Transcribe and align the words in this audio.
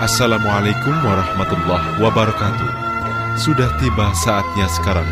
Assalamualaikum 0.00 0.96
warahmatullahi 1.04 2.00
wabarakatuh. 2.00 2.72
Sudah 3.36 3.68
tiba 3.76 4.08
saatnya 4.24 4.64
sekarang 4.72 5.04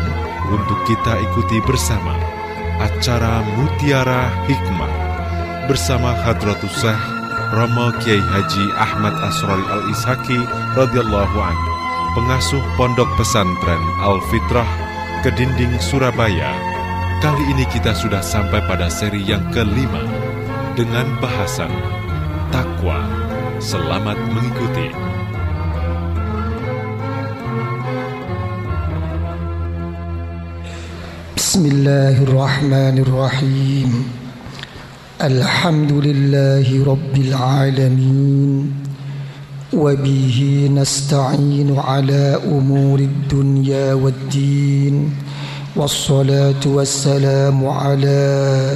untuk 0.49 0.81
kita 0.89 1.13
ikuti 1.29 1.61
bersama 1.61 2.17
acara 2.81 3.45
Mutiara 3.53 4.33
Hikmah 4.49 4.89
bersama 5.69 6.17
Hadratus 6.25 6.73
Syekh 6.81 7.03
Romo 7.53 7.93
Kiai 8.01 8.17
Haji 8.17 8.65
Ahmad 8.81 9.13
Asrori 9.29 9.61
Al 9.69 9.93
Ishaki 9.93 10.41
radhiyallahu 10.73 11.37
an, 11.37 11.57
pengasuh 12.17 12.65
Pondok 12.73 13.13
Pesantren 13.13 13.85
Al 14.01 14.17
Fitrah 14.33 14.65
Kedinding 15.21 15.77
Surabaya. 15.77 16.49
Kali 17.21 17.45
ini 17.45 17.69
kita 17.69 17.93
sudah 17.93 18.25
sampai 18.25 18.65
pada 18.65 18.89
seri 18.89 19.21
yang 19.21 19.45
kelima 19.53 20.01
dengan 20.73 21.13
bahasan 21.21 21.69
takwa 22.49 23.08
Selamat 23.59 24.15
mengikuti. 24.15 24.87
Bismillahirrahmanirrahim. 31.35 34.07
Alhamdulillahi 35.19 36.87
rabbil 36.87 37.35
alamin. 37.35 38.87
وبه 39.69 40.69
نستعين 40.73 41.77
على 41.77 42.41
أمور 42.41 42.99
الدنيا 42.99 43.93
والدين 43.93 45.13
والصلاة 45.75 46.63
والسلام 46.65 47.67
على 47.67 48.21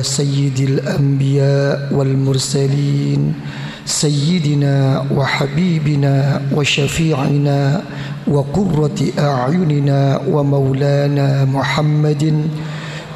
سيد 0.05 0.59
الأنبياء 0.59 1.93
والمرسلين 1.93 3.34
سيدنا 3.85 5.05
وحبيبنا 5.15 6.41
وشفيعنا 6.55 7.81
وقرة 8.27 8.99
أعيننا 9.20 10.21
ومولانا 10.31 11.45
محمد 11.45 12.48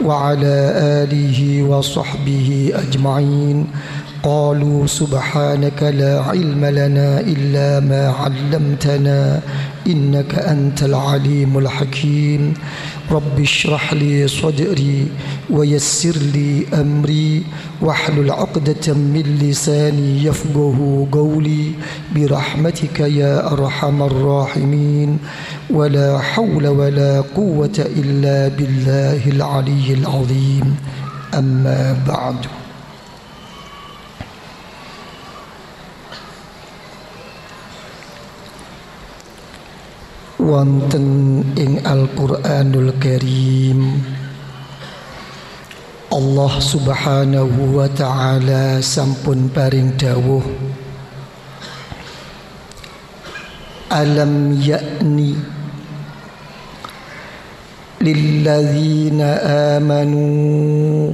وعلى 0.05 0.57
آله 1.03 1.63
وصحبه 1.63 2.71
أجمعين. 2.75 3.65
قالوا 4.23 4.87
سبحانك 4.87 5.83
لا 5.83 6.21
علم 6.21 6.65
لنا 6.65 7.19
إلا 7.19 7.79
ما 7.79 8.13
علمتنا. 8.19 9.41
إنك 9.87 10.35
أنت 10.35 10.83
العليم 10.83 11.57
الحكيم. 11.57 12.53
رب 13.11 13.39
اشرح 13.41 13.93
لي 13.93 14.27
صدري 14.27 15.07
ويسر 15.49 16.17
لي 16.17 16.65
أمري. 16.73 17.43
واحلل 17.81 18.31
عقدة 18.31 18.93
من 18.93 19.37
لساني 19.41 20.23
يفقه 20.23 21.07
قولي. 21.11 21.71
برحمتك 22.15 22.99
يا 22.99 23.53
أرحم 23.53 24.03
الراحمين. 24.03 25.17
ولا 25.69 26.19
حول 26.19 26.67
ولا 26.67 27.23
قوة 27.35 27.85
إلا 27.95 28.47
بالله 28.47 29.27
العلي 29.27 29.93
العظيم. 29.93 30.75
أما 31.33 32.03
بعد. 32.07 32.35
Wonten 40.47 41.43
ing 41.59 41.83
Al-Qur'anul 41.83 42.95
Karim. 43.03 43.99
Allah 46.07 46.53
Subhanahu 46.63 47.75
wa 47.75 47.91
taala 47.91 48.79
sampun 48.79 49.51
paring 49.51 49.99
dawuh. 49.99 50.47
Alam 53.91 54.55
ya'ni 54.55 55.35
lilladzina 57.99 59.43
amanu 59.75 61.11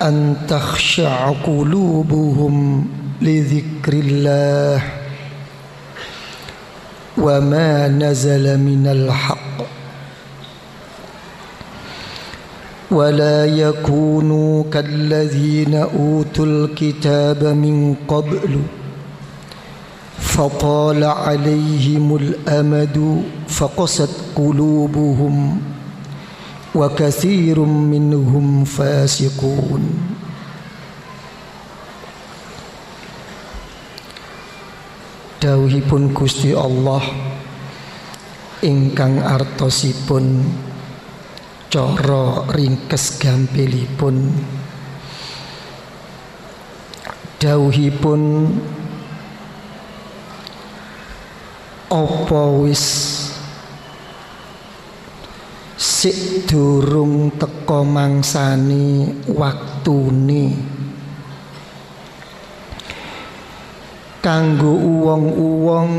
an 0.00 0.48
takhsha'a 0.48 1.44
qulubuhum 1.44 2.88
li 3.20 3.36
dzikrillah 3.44 5.03
وما 7.18 7.88
نزل 7.88 8.58
من 8.58 8.86
الحق. 8.86 9.54
ولا 12.90 13.46
يكونوا 13.46 14.64
كالذين 14.72 15.74
أوتوا 15.74 16.46
الكتاب 16.46 17.44
من 17.44 17.94
قبل 18.08 18.60
فطال 20.18 21.04
عليهم 21.04 22.16
الأمد 22.16 23.22
فقست 23.48 24.10
قلوبهم 24.36 25.60
وكثير 26.74 27.60
منهم 27.60 28.64
فاسقون. 28.64 30.13
Dawuhipun 35.44 36.16
Gusti 36.16 36.56
Allah 36.56 37.04
ingkang 38.64 39.20
artosipun 39.20 40.40
cara 41.68 42.48
ringkes 42.48 43.20
gampilipun. 43.20 44.32
Dawuhipun 47.36 48.20
apa 51.92 52.42
wis 52.64 52.84
sik 55.76 56.48
durung 56.48 57.36
teka 57.36 57.84
mangsani 57.84 59.12
waktune 59.28 60.73
kanggo 64.24 64.72
uwong-uwong 64.72 65.92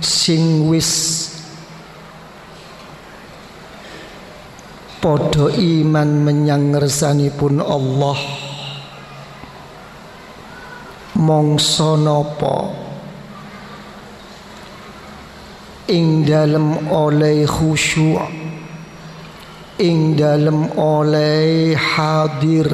sing 0.00 0.72
wis 0.72 1.28
padha 4.96 5.52
iman 5.52 6.24
menyang 6.24 6.72
ngersanipun 6.72 7.60
Allah. 7.60 8.16
Mongso 11.20 12.00
napa? 12.00 12.72
Ing 15.92 16.24
dalem 16.24 16.88
oleh 16.88 17.44
khusyuk 17.44 18.32
ing 19.76 20.16
dalem 20.16 20.72
oleh 20.78 21.76
hadir 21.76 22.70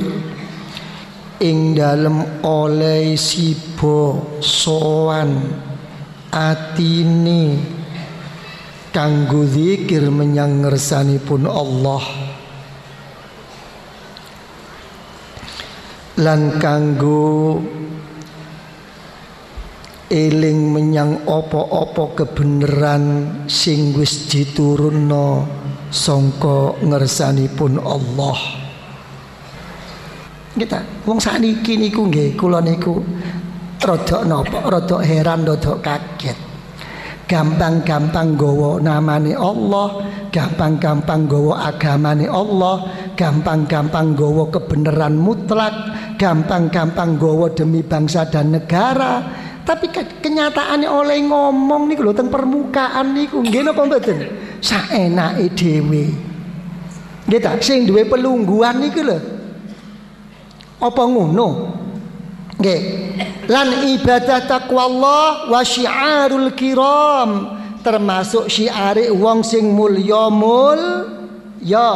ing 1.38 1.78
dalem 1.78 2.43
oleh 2.43 3.15
sibo 3.15 4.34
sowan 4.43 5.38
atine 6.34 7.62
kanggo 8.91 9.47
zikir 9.47 10.10
menyang 10.10 10.66
ngersanipun 10.66 11.47
Allah. 11.47 12.04
Lan 16.19 16.59
kanggo 16.59 17.62
eling 20.10 20.75
menyang 20.75 21.22
opo-opo 21.22 22.19
kebenaran 22.19 23.47
sing 23.47 23.94
wis 23.94 24.26
diturunno 24.26 25.47
sangka 25.94 26.75
ngersanipun 26.82 27.79
Allah 27.79 28.57
kita 30.58 31.06
wong 31.06 31.22
sakniki 31.22 31.78
niku 31.78 32.10
nggih 32.10 32.34
kula 32.34 32.58
niku 32.58 33.00
napa 34.26 34.58
rada 34.66 34.99
heran 35.00 35.46
rada 35.46 35.72
kaget. 35.78 36.38
Gampang-gampang 37.28 38.40
gowo 38.40 38.81
namane 38.81 39.37
Allah 39.37 40.00
gampang-gampang 40.32 41.28
gowo 41.28 41.52
agamane 41.52 42.25
Allah 42.25 42.88
gampang-gampang 43.12 44.16
gowo 44.16 44.49
kebenaran 44.49 45.12
mutlak 45.12 45.72
gampang-gampang 46.16 47.20
gowo 47.20 47.52
demi 47.52 47.84
bangsa 47.84 48.25
dan 48.26 48.56
negara. 48.56 49.20
Tapi 49.61 49.93
kenyataannya 49.93 50.88
oleh 50.88 51.20
ngomong 51.28 51.93
niku 51.93 52.00
lho 52.00 52.16
teng 52.16 52.32
permukaan 52.32 53.12
niku 53.12 53.44
nggih 53.44 53.61
napa 53.61 53.84
mboten? 53.84 54.19
Saenake 54.64 55.52
dhewe. 55.52 56.08
Nggih 57.28 57.40
ta 57.44 57.61
sing 57.61 57.84
duwe 57.84 58.08
pelungguhan 58.08 58.81
niku 58.81 59.04
lho 59.04 59.38
apa 60.78 61.02
ngono? 61.02 61.48
Nggih. 62.58 62.80
Lan 63.48 63.69
ibadah 63.94 64.44
takwa 64.46 64.82
Allah 64.86 65.26
wa 65.50 65.60
syiarul 65.62 66.52
kiram 66.58 67.58
termasuk 67.80 68.50
syiare 68.50 69.08
wong 69.14 69.40
sing 69.40 69.72
mulya 69.72 70.28
mul 70.28 70.82
ya 71.62 71.92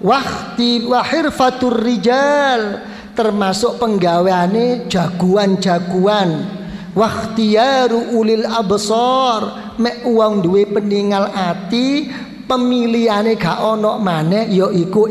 wahti 0.00 0.88
wa 0.88 1.04
hirfatur 1.04 1.76
rijal 1.76 2.80
termasuk 3.12 3.76
penggaweane 3.76 4.88
jagoan-jagoan 4.88 6.60
Wakhtiyaru 6.90 8.18
ulil 8.18 8.42
absar 8.50 9.74
mek 9.78 10.02
wong 10.02 10.42
duwe 10.42 10.66
peninggal 10.66 11.30
ati 11.30 12.10
pemilihane 12.50 13.38
gak 13.38 13.62
ono 13.62 14.02
maneh 14.02 14.50
ya 14.50 14.66
iku 14.74 15.06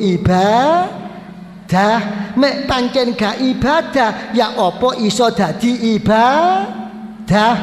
ibadah. 1.70 2.34
Mek 2.34 2.66
pancen 2.66 3.14
gak 3.14 3.38
ibadah 3.38 4.34
ya 4.34 4.58
apa 4.58 4.98
iso 5.06 5.30
dadi 5.30 5.94
ibadah? 5.94 7.56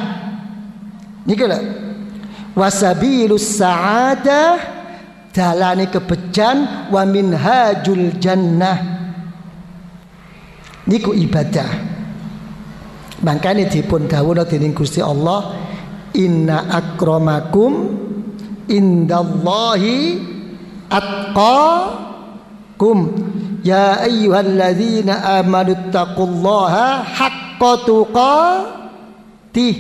Niku 1.27 1.45
lho. 1.51 1.59
Wasabilus 2.57 3.59
sa'adah 3.59 4.55
dalane 5.35 5.91
kebejan 5.91 6.89
wa 6.89 7.03
minhajul 7.05 8.17
jannah. 8.23 8.79
Niku 10.87 11.11
ibadah. 11.13 11.69
Makanya 13.27 13.67
dipun 13.67 14.07
dawuh 14.07 14.39
dening 14.47 14.73
Gusti 14.73 15.03
Allah, 15.03 15.59
"Inna 16.15 16.71
akramakum 16.71 17.91
indallahi 18.71 20.23
atqakum." 20.87 22.99
Ya 23.67 23.99
ayyuhalladzina 23.99 25.43
amanu 25.43 25.91
taqullaha 25.91 27.03
haqqa 27.03 27.73
tuqatih. 27.83 29.75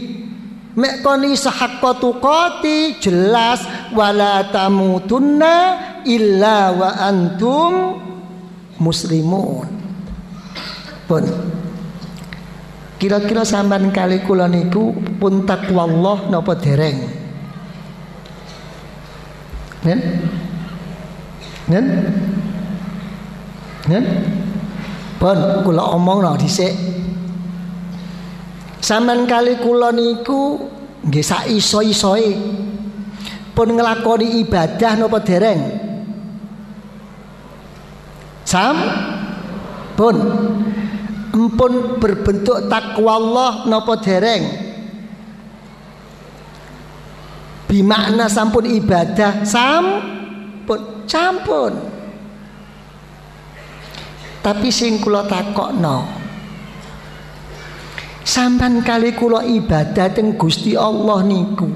Mek 0.75 1.07
koni 1.07 1.39
jelas 2.99 3.63
wala 3.95 4.43
tamutunna 4.51 5.55
illa 6.03 6.75
wa 6.75 6.99
antum 6.99 8.03
muslimun. 8.83 9.71
Pun 11.07 11.25
Kira-kira 12.97 13.45
sampean 13.45 13.93
kali 13.93 14.25
kula 14.25 14.49
niku 14.49 14.97
pun 15.21 15.45
takwallah 15.45 16.33
napa 16.33 16.57
dereng? 16.57 16.97
Nen? 19.85 20.01
Nen? 21.69 21.85
Nen? 23.87 24.05
Pun 25.17 25.39
kula 25.65 25.95
omongno 25.97 26.37
dhisik. 26.37 26.75
Sampean 28.83 29.25
kali 29.25 29.59
kula 29.59 29.91
niku 29.91 30.61
nggih 31.07 31.25
sak 31.25 31.51
iso-isoe 31.51 32.31
pun 33.57 33.69
nglakoni 33.73 34.43
ibadah 34.45 34.93
napa 35.01 35.19
dereng? 35.25 35.61
Sam? 38.47 38.77
Pun. 39.97 40.17
Empun 41.37 42.01
berbentuk 42.01 42.69
takwa 42.69 43.13
Allah 43.21 43.53
napa 43.69 43.97
dereng? 44.01 44.45
Bimakna 47.69 48.29
sampun 48.29 48.65
ibadah. 48.65 49.45
Sampun. 49.45 50.97
campun 51.07 51.96
tapi 54.47 54.71
sing 54.71 55.03
kula 55.03 55.27
takokno 55.27 56.07
sampan 58.23 58.79
kali 58.79 59.11
kula 59.19 59.43
ibadah 59.43 60.07
teng 60.15 60.39
Gusti 60.39 60.79
Allah 60.79 61.19
niku 61.27 61.67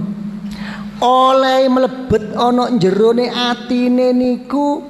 oleh 1.02 1.66
mlebet 1.66 2.30
ana 2.38 2.70
jerone 2.78 3.26
atine 3.26 4.14
niku 4.14 4.86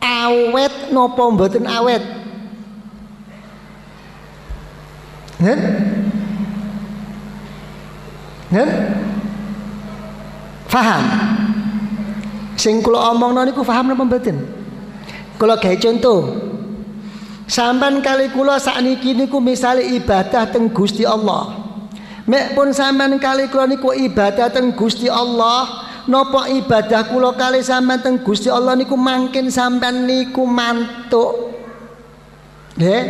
awet 0.00 0.88
napa 0.88 1.22
mboten 1.28 1.68
awet 1.68 2.24
Nen? 5.42 5.58
Nen? 8.54 8.68
Faham? 10.70 11.02
Sing 12.54 12.78
kula 12.78 13.10
omongno 13.10 13.42
niku 13.42 13.66
paham 13.66 13.90
napa 13.90 14.06
mboten? 14.06 14.38
Kula 15.34 15.58
gawe 15.58 15.74
contoh. 15.82 16.51
Sampan 17.46 18.00
kali 18.00 18.30
kula 18.30 18.56
sakniki 18.56 19.12
niku 19.12 19.42
misale 19.42 19.84
ibadah 19.84 20.48
teng 20.48 20.70
Gusti 20.72 21.04
Allah. 21.04 21.58
Mek 22.24 22.54
pun 22.54 22.70
sampean 22.70 23.18
kali 23.18 23.50
kula 23.50 23.66
niku 23.66 23.90
ibadah 23.90 24.48
teng 24.48 24.72
Gusti 24.72 25.10
Allah, 25.10 25.90
napa 26.06 26.48
ibadah 26.48 27.10
kula 27.10 27.34
kali 27.34 27.60
sampean 27.60 28.00
teng 28.00 28.16
Gusti 28.22 28.48
Allah 28.48 28.78
niku 28.78 28.94
mangkin 28.94 29.50
sampean 29.50 30.06
niku 30.06 30.46
mantuk 30.46 31.51
Nggih, 32.72 33.04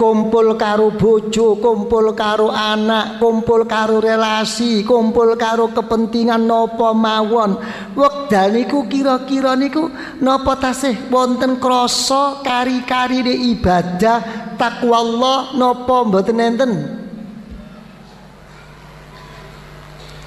kumpul 0.00 0.56
karo 0.56 0.88
bojo, 0.96 1.60
kumpul 1.60 2.16
karo 2.16 2.48
anak, 2.48 3.20
kumpul 3.20 3.68
karo 3.68 4.00
relasi, 4.00 4.80
kumpul 4.88 5.36
karo 5.36 5.68
kepentingan 5.68 6.48
napa 6.48 6.96
mawon. 6.96 7.60
Wekdal 7.92 8.56
niku 8.56 8.88
kira-kira 8.88 9.52
niku 9.52 9.92
napa 10.16 10.56
tasih 10.56 10.96
wonten 11.12 11.60
krasa 11.60 12.40
kari-karine 12.40 13.52
ibadah 13.52 14.56
takwa 14.56 14.96
Allah 15.04 15.38
napa 15.60 15.96
mboten 16.08 16.40
enten? 16.40 16.72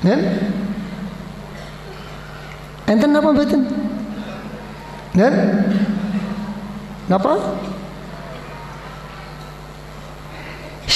Nen? 0.05 0.19
Enten 2.85 3.09
napa 3.09 3.33
mboten? 3.33 3.61
Nen? 5.17 5.33
Napa? 7.09 7.33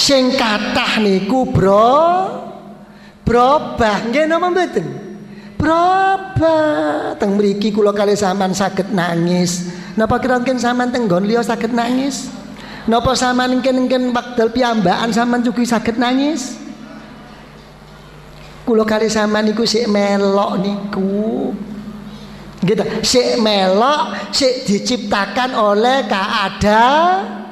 Sing 0.09 0.33
kathah 0.33 0.97
niku 0.97 1.45
bro. 1.45 2.01
Brobah. 3.21 4.09
Nggih 4.09 4.25
napa 4.25 4.49
mboten? 4.49 4.85
Brobah. 5.53 7.13
Teng 7.21 7.37
mriki 7.37 7.69
kula 7.69 7.93
kali 7.93 8.17
sampean 8.17 8.57
saged 8.57 8.89
nangis. 8.89 9.69
Napa 9.93 10.17
kira-kira 10.17 10.57
sampean 10.57 10.89
teng 10.89 11.05
nggon 11.05 11.29
liya 11.29 11.45
saged 11.45 11.69
nangis? 11.69 12.25
Napa 12.89 13.13
sampean 13.13 13.61
engken-engken 13.61 14.09
wekdal 14.09 14.49
piyambakan 14.49 15.13
sampean 15.13 15.45
juga 15.45 15.61
saged 15.61 16.01
nangis? 16.01 16.57
Kula 18.65 18.81
kali 18.81 19.13
sampean 19.13 19.45
niku 19.45 19.61
sik 19.61 19.85
melok 19.85 20.57
niku. 20.57 21.53
Gitu 22.65 22.81
sik 23.05 23.37
melok 23.37 24.33
sik 24.33 24.65
diciptakan 24.65 25.53
oleh 25.53 26.01
keadaan 26.09 27.48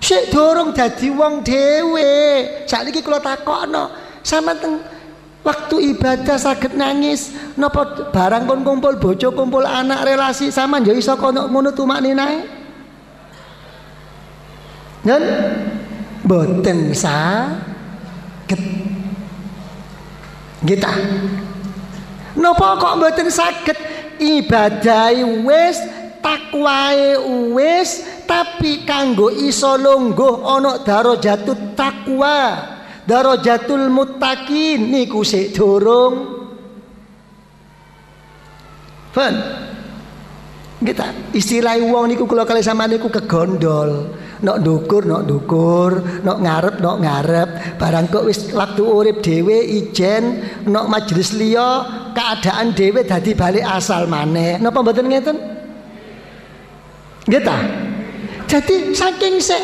Sik 0.00 0.30
dorong 0.30 0.70
dadi 0.76 1.08
wong 1.10 1.42
dhewe. 1.42 2.12
Saiki 2.68 3.02
kula 3.02 3.18
takokno, 3.18 3.90
sampean 4.22 4.82
waktu 5.42 5.94
ibadah 5.94 6.36
saged 6.38 6.74
nangis 6.74 7.30
napa 7.54 8.10
barang 8.10 8.50
kon 8.50 8.66
kumpul 8.66 8.98
bojo 8.98 9.30
kumpul 9.30 9.62
anak 9.62 10.02
relasi 10.02 10.50
sampean 10.50 10.86
ya 10.86 10.94
iso 10.94 11.14
kono 11.18 11.46
ngono 11.50 11.70
tumakninae? 11.70 12.38
Nen 15.06 15.22
boten 16.26 16.90
saged. 16.90 18.62
Kita. 20.66 20.92
Napa 22.36 22.76
kok 22.76 22.94
mboten 22.98 23.28
saged 23.30 23.78
ibadah 24.18 25.14
wis 25.46 25.78
takwae 26.26 27.14
wis 27.54 28.02
tapi 28.26 28.82
kanggo 28.82 29.30
iso 29.30 29.78
lungguh 29.78 30.42
ana 30.42 30.82
darajatut 30.82 31.78
takwa 31.78 32.66
darajatul 33.06 33.86
muttaqin 33.86 34.90
niku 34.90 35.22
sik 35.22 35.54
durung. 35.54 36.34
Fan 39.14 39.34
kita 40.76 41.32
istilah 41.32 41.78
wong 41.80 42.10
niku 42.10 42.28
kula 42.28 42.42
kali 42.42 42.60
sama 42.60 42.90
niku 42.90 43.06
kegondol. 43.06 44.12
Nok 44.36 44.58
dukur 44.60 45.08
nok 45.08 45.24
dukur 45.24 46.20
nok 46.26 46.38
ngarep 46.42 46.76
nok 46.82 46.96
ngarep. 47.00 47.48
Barang 47.80 48.10
kok 48.10 48.26
wis 48.26 48.52
waktu 48.52 48.82
urip 48.84 49.24
dhewe 49.24 49.62
ijen 49.62 50.42
nok 50.68 50.90
majelis 50.90 51.32
liya 51.32 51.86
keadaan 52.12 52.76
dhewe 52.76 53.06
dadi 53.06 53.32
balik 53.32 53.64
asal 53.64 54.04
maneh. 54.04 54.60
Napa 54.60 54.84
mboten 54.84 55.08
ngeten 55.08 55.55
nggih 57.26 57.42
jadi 58.46 58.94
saking 58.94 59.42
se 59.42 59.58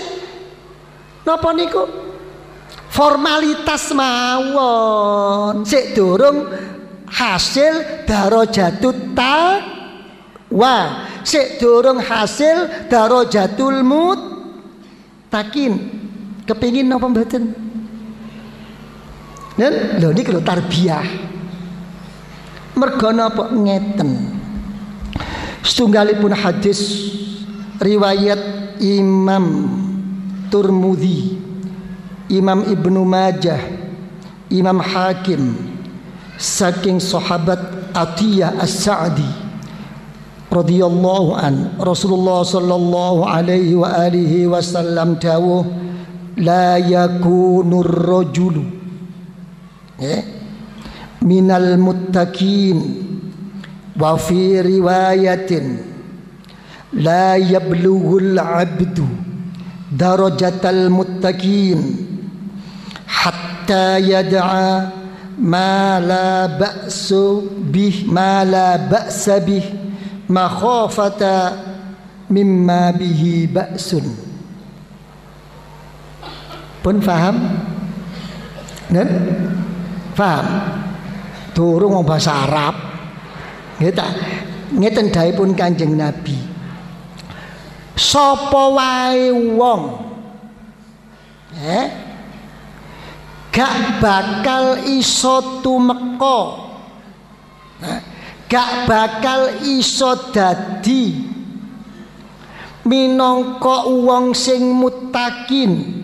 napa 1.23 1.55
niku? 1.55 1.87
Formalitas 2.93 3.89
mawon. 3.97 5.65
Sik 5.65 5.97
durung 5.97 6.45
hasil 7.09 8.05
darajatut 8.05 9.17
wa 10.53 11.09
sik 11.25 11.57
durung 11.57 11.97
hasil 11.97 12.85
darajatul 12.93 13.81
mut 13.81 14.21
takin 15.33 15.73
kepingin 16.45 16.91
napa 16.91 17.09
mboten? 17.09 17.55
Nen, 19.57 20.01
lho 20.03 20.11
niki 20.13 20.35
lho 20.35 20.43
tarbiyah. 20.43 21.07
Mergo 22.77 23.09
napa 23.15 23.49
ngeten. 23.55 24.43
Setunggalipun 25.63 26.35
hadis 26.35 27.09
riwayat 27.83 28.79
Imam 28.79 29.47
Turmudi 30.49 31.35
Imam 32.31 32.63
Ibnu 32.65 33.03
Majah 33.03 33.59
Imam 34.49 34.79
Hakim 34.79 35.57
saking 36.39 37.03
sahabat 37.03 37.59
Atiyah 37.93 38.57
As-Sa'di 38.63 39.29
radhiyallahu 40.53 41.37
an 41.37 41.77
Rasulullah 41.81 42.45
sallallahu 42.45 43.25
alaihi 43.25 43.77
wa 43.77 43.89
alihi 43.89 44.45
wasallam 44.49 45.17
dawuh 45.17 45.65
la 46.37 46.77
yakunur 46.77 47.89
rajulu. 47.89 48.65
Ya 49.97 50.25
minal 51.25 51.81
muttaqin. 51.81 53.09
Wa 53.93 54.17
fi 54.17 54.57
riwayatin 54.65 55.92
la 56.93 57.41
yablughul 57.41 58.37
abdu 58.37 59.09
darajatal 59.89 60.93
muttaqin 60.93 61.81
hatta 63.09 63.97
yad'a 63.97 64.93
ma 65.41 65.97
la 65.97 66.49
ba'su 66.49 67.49
bih 67.73 68.05
ma 68.09 68.45
la 68.45 68.77
ba'sa 68.77 69.41
bih 69.41 69.65
makhafata 70.29 71.57
mimma 72.29 72.93
bihi 72.93 73.49
ba'sun 73.49 74.33
pun 76.83 76.99
faham? 76.99 77.37
Dan 78.91 79.09
faham? 80.19 80.47
Turung 81.55 82.03
bahasa 82.03 82.45
Arab. 82.45 82.75
Ngeta 83.79 84.07
ngeten 84.75 85.09
pun 85.37 85.55
Kanjeng 85.55 85.95
Nabi 85.95 86.52
sapa 87.97 88.63
wae 88.73 89.31
wong? 89.57 89.83
Eh 91.53 91.87
gak 93.53 94.01
bakal 94.01 94.81
iso 94.89 95.61
tumeka. 95.61 96.41
Gak 98.49 98.89
bakal 98.89 99.61
iso 99.69 100.33
dadi. 100.33 101.33
Minangka 102.83 103.87
wong 103.87 104.35
sing 104.35 104.75
mutakin. 104.75 106.03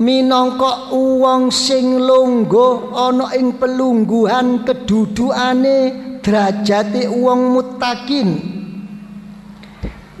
Minangka 0.00 0.90
wong 0.94 1.54
sing 1.54 2.02
longgo 2.02 2.94
ana 2.94 3.30
ing 3.38 3.58
pelungguhan 3.58 4.66
kedudukane 4.66 5.78
derajate 6.18 7.06
wong 7.06 7.54
mutakin 7.54 8.53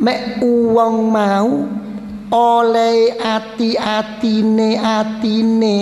mek 0.04 0.44
wong 0.44 1.08
mau 1.08 1.64
oleh 2.28 3.16
ati-atine 3.16 4.76
atine 4.76 5.80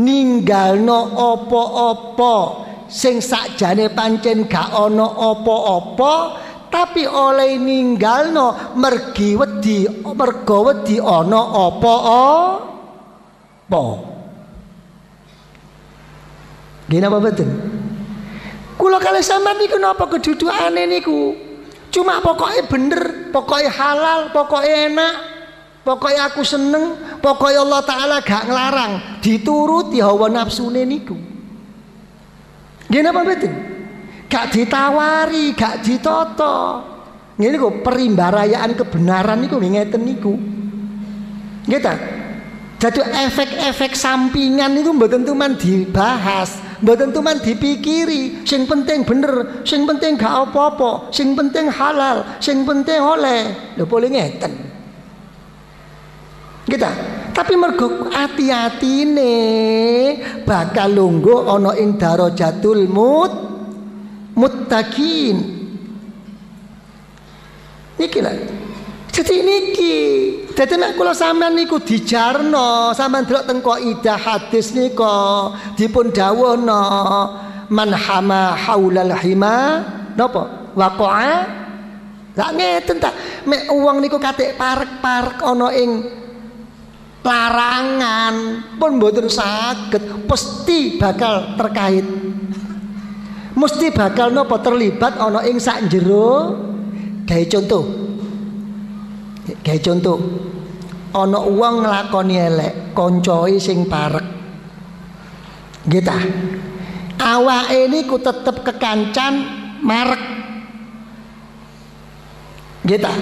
ninggalno 0.00 1.00
apa-apa 1.36 2.36
sing 2.88 3.20
sakjane 3.20 3.92
pancen 3.92 4.48
gak 4.48 4.72
ana 4.72 5.04
apa-apa 5.04 6.14
tapi 6.72 7.04
oleh 7.04 7.60
ninggalno 7.60 8.72
mergi 8.80 9.36
wedi 9.36 9.84
mergo 10.16 10.72
wedi 10.72 10.96
ana 10.96 11.68
apa-apa 11.68 13.84
Gini 16.86 17.02
apa 17.02 17.18
betul? 17.18 17.50
Kula 18.78 19.02
kali 19.02 19.18
sampean 19.18 19.58
niku 19.58 19.74
napa 19.74 20.06
kedudukane 20.06 20.86
niku? 20.86 21.45
Cuma 21.96 22.20
pokoknya 22.20 22.68
bener, 22.68 23.32
pokoknya 23.32 23.72
halal, 23.72 24.28
pokoknya 24.28 24.92
enak, 24.92 25.14
pokoknya 25.80 26.28
aku 26.28 26.44
seneng, 26.44 26.92
pokoknya 27.24 27.64
Allah 27.64 27.82
Ta'ala 27.88 28.16
gak 28.20 28.44
ngelarang, 28.44 28.92
dituruti 29.24 30.04
hawa 30.04 30.28
nafsu 30.28 30.68
niku. 30.68 31.16
Gini 32.92 33.08
apa 33.08 33.24
betul? 33.24 33.48
Gak 34.28 34.52
ditawari, 34.52 35.56
gak 35.56 35.80
ditoto. 35.80 36.84
Ini 37.40 37.56
kok 37.56 37.80
perimbarayaan 37.80 38.76
kebenaran 38.76 39.40
niku 39.40 39.56
ngeten 39.56 40.04
niku. 40.04 40.36
Gitu. 41.64 41.94
Jadi 42.76 43.00
efek-efek 43.00 43.96
sampingan 43.96 44.76
itu 44.76 44.92
tuman 45.24 45.56
dibahas, 45.56 46.60
mboten 46.82 47.12
tuman 47.14 47.38
dipikiri. 47.40 48.42
Sing 48.42 48.66
penting 48.66 49.06
bener, 49.06 49.62
sing 49.62 49.86
penting 49.86 50.18
gak 50.18 50.50
apa-apa, 50.50 51.12
sing 51.14 51.36
penting 51.36 51.70
halal, 51.70 52.24
sing 52.42 52.66
penting 52.66 53.00
oleh. 53.00 53.74
Lho 53.78 53.84
boleh 53.86 54.08
ngeten. 54.10 54.52
Kita. 56.66 56.90
Tapi 57.36 57.52
mergo 57.52 58.08
hati-hatine 58.08 59.34
bakal 60.48 60.96
lungguh 60.96 61.44
ana 61.44 61.76
ing 61.76 62.00
darajatul 62.00 62.88
mut 62.88 63.32
muttaqin. 64.32 65.36
Niki 68.00 68.20
lah. 68.24 68.36
Jadi 69.16 69.40
niki 69.40 69.96
Dadi 70.52 70.76
nek 70.76 70.92
kula 70.92 71.16
sampean 71.16 71.56
niku 71.56 71.80
dijarno, 71.80 72.92
sampean 72.92 73.24
delok 73.24 73.48
teng 73.48 73.60
ida 73.64 74.16
hadis 74.16 74.76
nika 74.76 75.52
dipun 75.72 76.12
dawuhna 76.12 76.80
man 77.72 77.96
hama 77.96 78.52
haulal 78.52 79.16
hima 79.16 79.84
napa 80.16 80.72
waqa'a 80.76 81.64
Lah 82.36 82.52
ngeten 82.52 83.00
ta, 83.00 83.16
mek 83.48 83.72
wong 83.72 84.04
niku 84.04 84.20
katik 84.20 84.60
parek-parek 84.60 85.40
ana 85.40 85.72
ing 85.72 86.04
larangan 87.24 88.34
pun 88.76 89.00
mboten 89.00 89.32
saged 89.32 90.28
pasti 90.28 91.00
bakal 91.00 91.56
terkait. 91.56 92.04
Mesti 93.56 93.88
bakal 93.88 94.36
napa 94.36 94.60
terlibat 94.60 95.16
ana 95.16 95.48
ing 95.48 95.56
sak 95.56 95.88
jero 95.88 96.52
gawe 97.24 97.44
contoh. 97.48 98.05
Gawe 99.46 99.78
contoh. 99.78 100.18
Ana 101.16 101.38
wong 101.38 101.86
nglakoni 101.86 102.34
elek, 102.34 102.74
koncoe 102.92 103.56
sing 103.62 103.86
parek. 103.86 104.26
Nggih 105.86 106.02
ta? 106.02 106.18
Awake 107.16 107.88
niku 107.88 108.18
tetep 108.18 108.66
kekancan 108.66 109.34
marek. 109.80 110.22
Nggih 112.84 113.00
ta? 113.00 113.14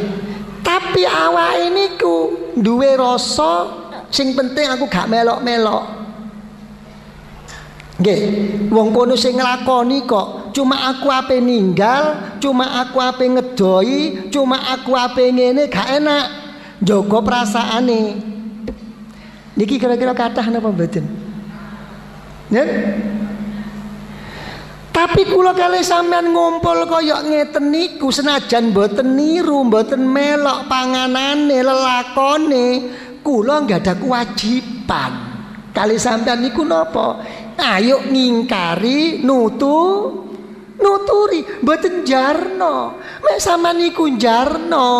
Tapi 0.64 1.04
awake 1.04 1.66
niku 1.70 2.16
duwe 2.56 2.96
rasa 2.96 3.68
sing 4.08 4.32
penting 4.32 4.72
aku 4.72 4.88
gak 4.88 5.06
melok-melok. 5.06 6.03
Nggih, 7.94 8.20
wong 8.74 8.90
kono 8.90 9.14
sing 9.14 9.38
nglakoni 9.38 10.02
kok 10.02 10.50
cuma 10.50 10.90
aku 10.90 11.10
ape 11.10 11.38
ninggal, 11.38 12.38
cuma 12.42 12.82
aku 12.82 12.98
ape 12.98 13.26
ngedoi, 13.26 14.30
cuma 14.34 14.58
aku 14.74 14.94
ape 14.98 15.30
ngene 15.30 15.70
gak 15.70 16.02
enak. 16.02 16.26
Jaga 16.82 17.18
perasaane. 17.22 18.02
Niki 19.54 19.78
kira-kira 19.78 20.10
kathah 20.10 20.50
napa 20.50 20.74
mboten? 20.74 21.06
Ya? 22.50 22.64
Tapi 24.94 25.26
kula 25.26 25.54
kali 25.54 25.82
sampean 25.82 26.30
ngumpul 26.30 26.86
kaya 26.86 27.22
ngeten 27.26 27.70
niku 27.70 28.10
senajan 28.14 28.70
mboten 28.70 29.14
niru, 29.18 29.66
mboten 29.66 30.06
melok 30.06 30.66
panganane, 30.70 31.62
lelakone, 31.62 32.66
kula 33.22 33.66
nggak 33.66 33.82
ada 33.82 33.94
kewajiban. 33.98 35.12
Kali 35.74 35.98
sampean 35.98 36.42
niku 36.42 36.62
napa? 36.62 37.18
Ayo 37.54 38.02
ngingkari, 38.10 39.22
nutu, 39.22 39.78
nuturi, 40.78 41.40
mboten 41.62 42.02
jarno. 42.02 42.98
Mek 43.22 43.38
sampean 43.38 43.78
niku 43.78 44.10
jarno. 44.18 44.90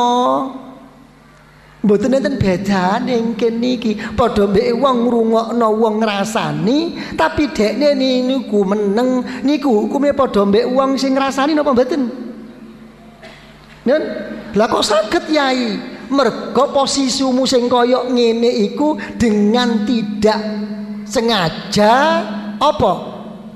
Mboten 1.85 2.17
enten 2.17 2.41
bedane 2.41 3.37
kene 3.37 3.77
iki. 3.77 3.93
Padha 4.17 4.49
mbek 4.49 4.73
wong 4.81 5.05
ngrungokno 5.05 5.69
wong 5.77 5.95
ngrasani, 6.01 6.79
tapi 7.13 7.53
dekne 7.53 7.93
niku 7.93 8.65
meneng 8.65 9.21
niku 9.45 9.85
hukume 9.85 10.17
padha 10.17 10.49
mbek 10.49 10.65
wong 10.73 10.97
sing 10.97 11.13
ngrasani 11.13 11.53
napa 11.53 11.77
mboten? 11.77 12.03
Nen, 13.85 14.03
lah 14.57 14.67
kok 14.73 14.81
saged 14.81 15.29
yai? 15.29 15.93
Mergo 16.09 16.73
posisimu 16.73 17.45
sing 17.45 17.69
kaya 17.69 18.09
ngene 18.09 18.49
iku 18.65 18.97
dengan 19.21 19.85
tidak 19.85 20.41
sengaja 21.05 21.97
apa? 22.59 22.93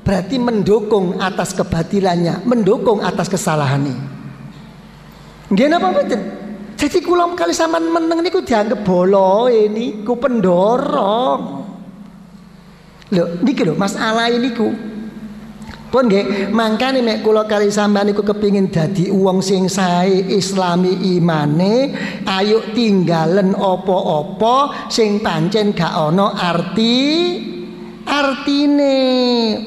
Berarti 0.08 0.40
mendukung 0.40 1.20
atas 1.20 1.52
kebatilannya, 1.52 2.48
mendukung 2.48 3.04
atas 3.04 3.28
kesalahannya. 3.28 3.96
Nggih 5.52 5.68
napa 5.68 5.92
mboten? 5.92 6.20
Jadi 6.78 7.02
kula 7.02 7.28
kali 7.34 7.52
sampean 7.52 7.90
meneng 7.90 8.22
niku 8.22 8.40
dianggap 8.40 8.86
boloe 8.86 9.66
niku 9.66 10.14
pendorong. 10.16 11.40
Lho 13.12 13.24
niki 13.42 13.66
lho 13.66 13.74
masalah 13.74 14.30
niku. 14.32 14.70
Pun 15.88 16.04
nggih, 16.04 16.52
mangkane 16.52 17.00
mek 17.00 17.24
kula 17.24 17.48
kali 17.48 17.72
sampean 17.72 18.12
niku 18.12 18.20
kepingin 18.20 18.68
dadi 18.68 19.08
wong 19.08 19.40
sing 19.40 19.72
sae 19.72 20.24
islami 20.32 21.16
imane, 21.16 21.96
ayo 22.28 22.60
tinggalen 22.76 23.56
apa-apa 23.56 24.88
sing 24.92 25.20
pancen 25.24 25.72
gak 25.72 25.92
ana 25.92 26.36
arti 26.36 27.04
artine 28.08 28.96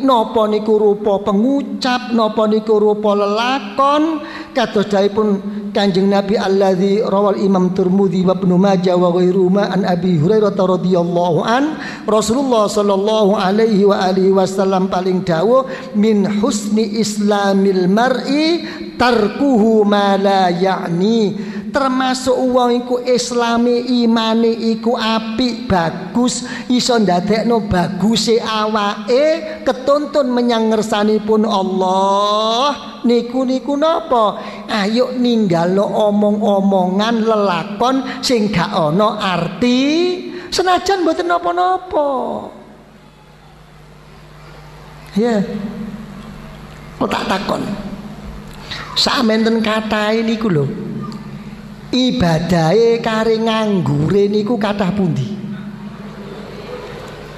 napa 0.02 0.50
niku 0.50 0.82
rupa 0.82 1.22
pengucap 1.22 2.10
napa 2.18 2.50
niku 2.50 2.82
rupa 2.82 3.14
lelakon? 3.14 4.26
Kados 4.52 4.92
pun 5.16 5.40
Kanjeng 5.72 6.12
Nabi 6.12 6.36
alladzi 6.36 7.00
rawal 7.00 7.40
Imam 7.40 7.72
Turmudi 7.72 8.28
wa 8.28 8.36
Ibnu 8.36 8.60
Majah 8.60 9.00
wa 9.00 9.16
ghairu 9.16 9.48
an 9.56 9.88
Abi 9.88 10.20
Hurairah 10.20 10.52
radhiyallahu 10.52 11.48
an 11.48 11.80
Rasulullah 12.04 12.68
sallallahu 12.68 13.40
alaihi 13.40 13.88
wa 13.88 14.04
alihi 14.04 14.36
wasallam 14.36 14.92
paling 14.92 15.24
dawuh 15.24 15.64
min 15.96 16.28
husni 16.44 17.00
islamil 17.00 17.88
mar'i 17.88 18.68
tarkuhu 19.00 19.88
ma 19.88 20.20
la 20.20 20.52
ya'ni 20.52 21.40
termasuk 21.72 22.36
uang 22.36 22.84
iku 22.84 22.96
islami 23.02 24.04
imane 24.04 24.52
iku 24.52 24.94
apik 25.00 25.66
bagus. 25.66 26.46
Iso 26.68 27.00
ndadekno 27.00 27.66
baguse 27.66 28.38
awake 28.38 29.64
ketuntun 29.64 30.30
menyang 30.30 30.70
ngersanipun 30.70 31.48
Allah. 31.48 33.02
Niku 33.08 33.48
niku 33.48 33.74
napa? 33.80 34.38
Ayo 34.70 35.16
ninggalo 35.18 35.82
omong-omongan 35.82 37.26
lelakon 37.26 38.22
sing 38.22 38.52
gak 38.52 38.70
ana 38.70 39.18
arti. 39.18 39.82
Senajan 40.52 41.08
mboten 41.08 41.32
napa-napa. 41.32 42.08
Ya. 45.16 45.40
Kok 47.00 47.10
tak 47.10 47.26
takon? 47.26 47.64
Samenten 48.94 49.64
kathah 49.64 50.14
niku 50.20 50.52
lho 50.52 50.91
ibadahe 51.92 53.04
kare 53.04 53.36
nganggure 53.36 54.32
niku 54.32 54.56
kathah 54.56 54.92
pundi? 54.96 55.28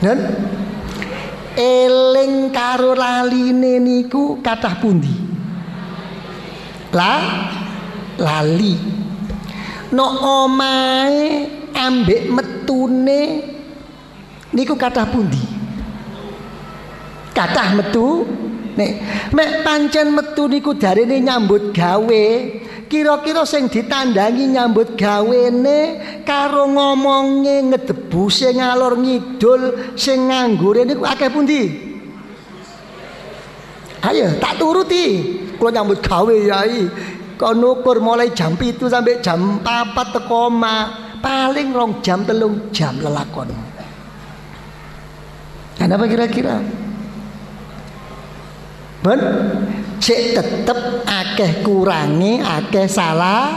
Nen 0.05 0.19
eling 1.57 2.53
karo 2.53 2.93
laline 2.93 3.81
niku 3.81 4.37
kathah 4.45 4.77
pundi? 4.77 5.13
La 6.93 7.13
lali. 8.21 8.77
No 9.93 10.05
omahe 10.21 11.49
ambek 11.73 12.29
metune 12.29 13.21
niku 14.53 14.73
kathah 14.77 15.09
pundi? 15.09 15.41
Kathah 17.33 17.73
metu 17.73 18.25
nek 18.77 18.91
mek 19.33 19.49
pancen 19.65 20.13
metu 20.13 20.49
niku 20.49 20.73
darene 20.73 21.17
nyambut 21.21 21.73
gawe 21.73 22.25
kira-kira 22.91 23.41
sing 23.41 23.65
ditandangi 23.73 24.53
nyambut 24.53 24.93
gawene 24.93 25.79
karo 26.21 26.69
ngomonge 26.69 27.73
ngedebu 27.73 28.29
sing 28.29 28.61
ngalor 28.61 28.93
ngidul 29.01 29.61
sing 29.97 30.29
nganggure 30.29 30.85
niku 30.85 31.01
akeh 31.01 31.29
pundi? 31.33 31.63
Ayo 34.03 34.35
tak 34.37 34.59
turuti. 34.59 35.05
Kula 35.55 35.71
nyambut 35.79 36.03
gawe 36.03 36.35
yai. 36.35 36.85
Kono 37.39 37.81
ukur 37.81 37.97
mulai 38.03 38.29
jam 38.35 38.53
itu 38.59 38.85
sampai 38.91 39.23
jam 39.25 39.63
4 39.63 40.13
teko 40.13 40.53
paling 41.23 41.71
rong 41.73 42.03
jam 42.03 42.21
telung 42.27 42.69
jam 42.75 42.99
lelakon. 42.99 43.49
Kenapa 45.79 46.05
kira-kira 46.05 46.61
Ben 49.03 49.19
cek 49.99 50.21
tetep 50.31 50.79
akeh 51.03 51.59
kurangi 51.59 52.39
akeh 52.39 52.87
salah. 52.87 53.51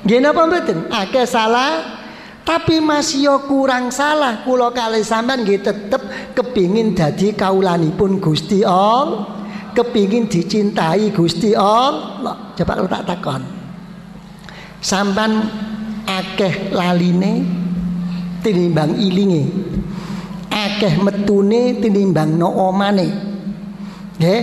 Gini 0.00 0.24
apa 0.24 0.48
mboten? 0.48 0.88
Akeh 0.88 1.28
salah. 1.28 2.00
Tapi 2.40 2.80
masih 2.80 3.28
yo 3.28 3.36
kurang 3.44 3.92
salah. 3.92 4.40
Kula 4.42 4.72
kali 4.72 5.04
sampean 5.04 5.44
nggih 5.44 5.60
tetep 5.60 6.02
kepingin 6.32 6.96
dadi 6.96 7.36
kaulanipun 7.36 8.16
Gusti 8.16 8.64
Allah 8.64 9.44
kepingin 9.76 10.26
dicintai 10.26 11.14
Gusti 11.14 11.54
Allah 11.54 12.56
coba 12.56 12.72
kalau 12.80 12.90
tak 12.90 13.04
takon. 13.06 13.42
Sampan 14.80 15.44
akeh 16.08 16.72
laline 16.72 17.44
tinimbang 18.40 18.96
ilinge. 18.96 19.44
Akeh 20.48 20.96
metune 20.98 21.76
tinimbang 21.78 22.40
no 22.40 22.48
omane 22.50 23.29
nggih. 24.20 24.42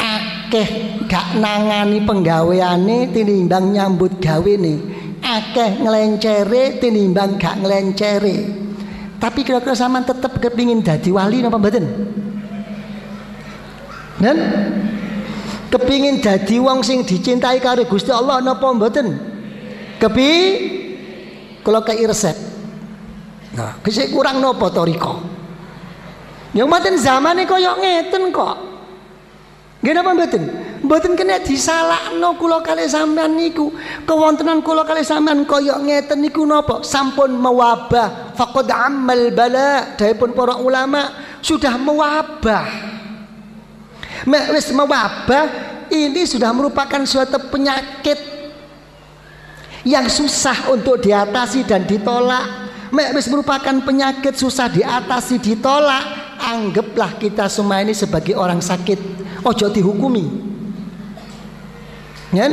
Akeh 0.00 0.68
gak 1.06 1.36
nangani 1.36 2.02
penggaweane 2.02 3.12
tinimbang 3.12 3.76
nyambut 3.76 4.16
gawene 4.18 4.80
akeh 5.20 5.78
ngelencere 5.84 6.80
tinimbang 6.80 7.36
gak 7.36 7.60
ngelencere 7.60 8.60
tapi 9.20 9.44
kira-kira 9.44 9.76
sama 9.76 10.00
tetep 10.00 10.40
kepingin 10.40 10.80
dadi 10.80 11.12
wali 11.12 11.44
napa 11.44 11.60
mboten? 11.60 11.84
Dan 14.16 14.36
kepingin 15.68 16.24
dadi 16.24 16.56
wong 16.56 16.80
sing 16.80 17.04
dicintai 17.04 17.60
karo 17.60 17.84
Gusti 17.84 18.08
Allah 18.08 18.40
napa 18.40 18.64
mboten? 18.72 19.20
Kepi? 20.00 20.30
Kalau 21.60 21.84
kei 21.84 22.00
resep. 22.08 22.32
Nah 23.60 23.76
kisih 23.84 24.08
kurang 24.08 24.40
nopo 24.40 24.72
toriko 24.72 25.20
yang 26.56 26.66
mboten 26.66 26.96
zamane 26.96 27.44
koyok 27.46 27.76
ngeten 27.78 28.32
kok 28.32 28.69
Nggih 29.80 29.92
napa 29.96 30.12
mboten? 30.12 30.42
Mboten 30.84 31.12
kena 31.16 31.40
disalahno 31.40 32.36
kula 32.36 32.60
kali 32.60 32.84
sampean 32.84 33.32
niku. 33.32 33.72
Kewontenan 34.04 34.60
kula 34.60 34.84
kali 34.84 35.00
sampean 35.00 35.48
kaya 35.48 35.80
ngeten 35.80 36.20
niku 36.20 36.44
napa? 36.44 36.84
Sampun 36.84 37.32
mewabah 37.32 38.36
faqad 38.36 38.68
ammal 38.68 39.32
bala. 39.32 39.96
Daipun 39.96 40.36
para 40.36 40.60
ulama 40.60 41.16
sudah 41.40 41.80
mewabah. 41.80 42.68
Wis 44.52 44.68
mewabah 44.68 45.48
ini 45.88 46.28
sudah 46.28 46.52
merupakan 46.52 47.00
suatu 47.08 47.40
penyakit 47.48 48.20
yang 49.88 50.04
susah 50.12 50.68
untuk 50.68 51.00
diatasi 51.00 51.64
dan 51.64 51.88
ditolak. 51.88 52.68
Mek 52.92 53.16
wis 53.16 53.32
merupakan 53.32 53.80
penyakit 53.80 54.36
susah 54.36 54.68
diatasi 54.68 55.40
ditolak. 55.40 56.29
Anggaplah 56.40 57.20
kita 57.20 57.46
semua 57.52 57.84
ini 57.84 57.92
sebagai 57.92 58.32
orang 58.32 58.64
sakit 58.64 58.96
ojo 59.44 59.66
dihukumi 59.68 60.24
kan 62.32 62.52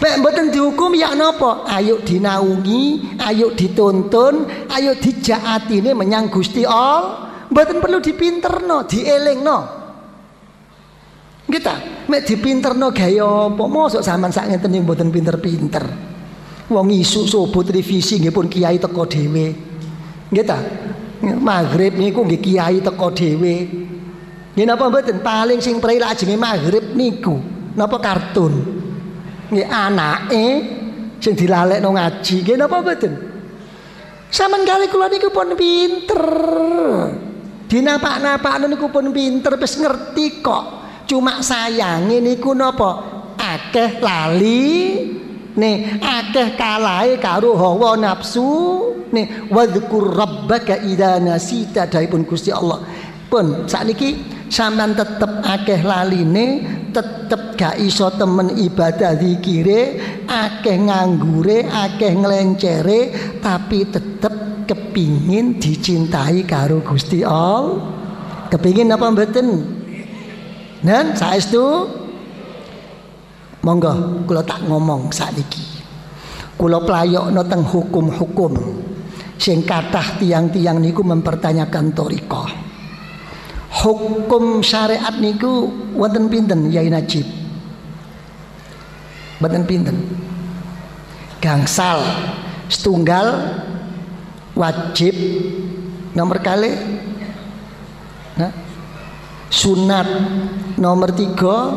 Nek 0.00 0.16
mboten 0.24 0.48
dihukum 0.48 0.96
ya 0.96 1.12
napa? 1.12 1.68
Ayo 1.68 2.00
dinaungi, 2.00 3.20
ayo 3.20 3.52
dituntun, 3.52 4.48
ayo 4.72 4.96
dijaatine 4.96 5.92
menyang 5.92 6.32
Gusti 6.32 6.64
Allah. 6.64 7.28
Mboten 7.52 7.84
perlu 7.84 8.00
dipinterno, 8.00 8.88
dielingno. 8.88 9.58
Kita 11.44 12.06
mek 12.08 12.24
dipinterno 12.24 12.94
gaya 12.96 13.52
apa? 13.52 13.64
Mosok 13.68 14.00
sampean 14.00 14.32
sak 14.32 14.48
ngeten 14.48 14.72
ning 14.72 14.88
mboten 14.88 15.12
pinter-pinter. 15.12 15.84
Wong 16.72 16.88
isu 16.88 17.28
subuh 17.28 17.60
televisi 17.60 18.22
nggih 18.22 18.32
pun 18.32 18.48
kiai 18.48 18.80
teko 18.80 19.04
dhewe. 19.04 19.46
Nggih 20.32 20.44
ta? 20.48 20.58
Maghrib 21.20 22.00
niku 22.00 22.24
nggih 22.24 22.40
kiai 22.40 22.80
teko 22.80 23.12
dhewe. 23.12 23.56
Nggih 24.56 24.66
napa 24.66 24.88
mboten 24.88 25.20
paling 25.20 25.60
sing 25.60 25.76
prei 25.76 26.00
lajenge 26.00 26.36
maghrib 26.40 26.96
niku 26.96 27.36
napa 27.76 28.00
kartun. 28.00 28.54
Nggih 29.52 29.68
anake 29.68 30.46
sing 31.20 31.36
dilalekno 31.36 31.92
ngaji 31.92 32.36
nggih 32.40 32.56
napa 32.56 32.76
mboten? 32.80 33.12
Saman 34.30 34.62
kali 34.64 34.88
kula 34.88 35.10
niku 35.12 35.28
pun 35.28 35.52
pinter. 35.58 36.24
Dinapak-napak 37.70 38.54
niku 38.66 38.88
pun 38.88 39.12
pinter 39.12 39.54
wis 39.60 39.76
ngerti 39.76 40.40
kok. 40.40 40.64
Cuma 41.04 41.42
sayange 41.44 42.22
niku 42.22 42.56
napa? 42.56 42.90
Akeh 43.36 43.98
lali 44.00 44.68
nih 45.56 46.02
akeh 46.02 46.54
kalahe 46.54 47.18
karo 47.18 47.56
hawa 47.56 47.96
nafsu. 47.98 48.46
Nih 49.10 49.50
wadhkur 49.50 50.14
rabbaka 50.14 50.78
idza 50.86 51.18
nasita. 51.18 51.90
Daipun 51.90 52.22
Gusti 52.22 52.54
Allah. 52.54 52.82
Pun 53.30 53.66
sakniki 53.70 54.18
sampean 54.50 54.98
tetep 54.98 55.42
akeh 55.46 55.86
laline 55.86 56.66
tetep 56.90 57.54
gak 57.54 57.78
iso 57.78 58.10
temen 58.10 58.58
ibadah 58.58 59.14
zikire 59.14 60.02
akeh 60.26 60.74
nganggure 60.74 61.62
akeh 61.70 62.10
nglencere 62.18 63.00
tapi 63.38 63.86
tetep 63.86 64.66
kepingin 64.66 65.62
dicintai 65.62 66.42
karo 66.42 66.82
Gusti 66.82 67.22
Allah 67.22 68.00
kepingin 68.50 68.90
apa 68.90 69.06
mboten? 69.14 69.78
Dan 70.82 71.14
saestu 71.14 71.86
monggo 73.64 74.24
kula 74.24 74.42
tak 74.44 74.64
ngomong 74.64 75.12
sakniki. 75.12 75.80
Kula 76.56 76.84
playokno 76.84 77.40
teng 77.48 77.64
hukum-hukum. 77.64 78.52
Sing 79.40 79.64
kathah 79.64 80.20
tiang-tiang 80.20 80.76
niku 80.76 81.00
mempertanyakan 81.00 81.96
thariqah 81.96 82.70
hukum 83.70 84.60
syariat 84.60 85.14
niku 85.16 85.70
wonten 85.94 86.26
pinten 86.28 86.68
Yai 86.68 86.90
Najib? 86.90 87.24
Wonten 89.40 89.64
pinten? 89.64 89.96
Gangsal 91.40 92.04
setunggal 92.68 93.56
wajib 94.52 95.14
nomor 96.12 96.42
kali? 96.44 97.00
Sunat 99.50 100.06
nomor 100.78 101.10
tiga 101.10 101.74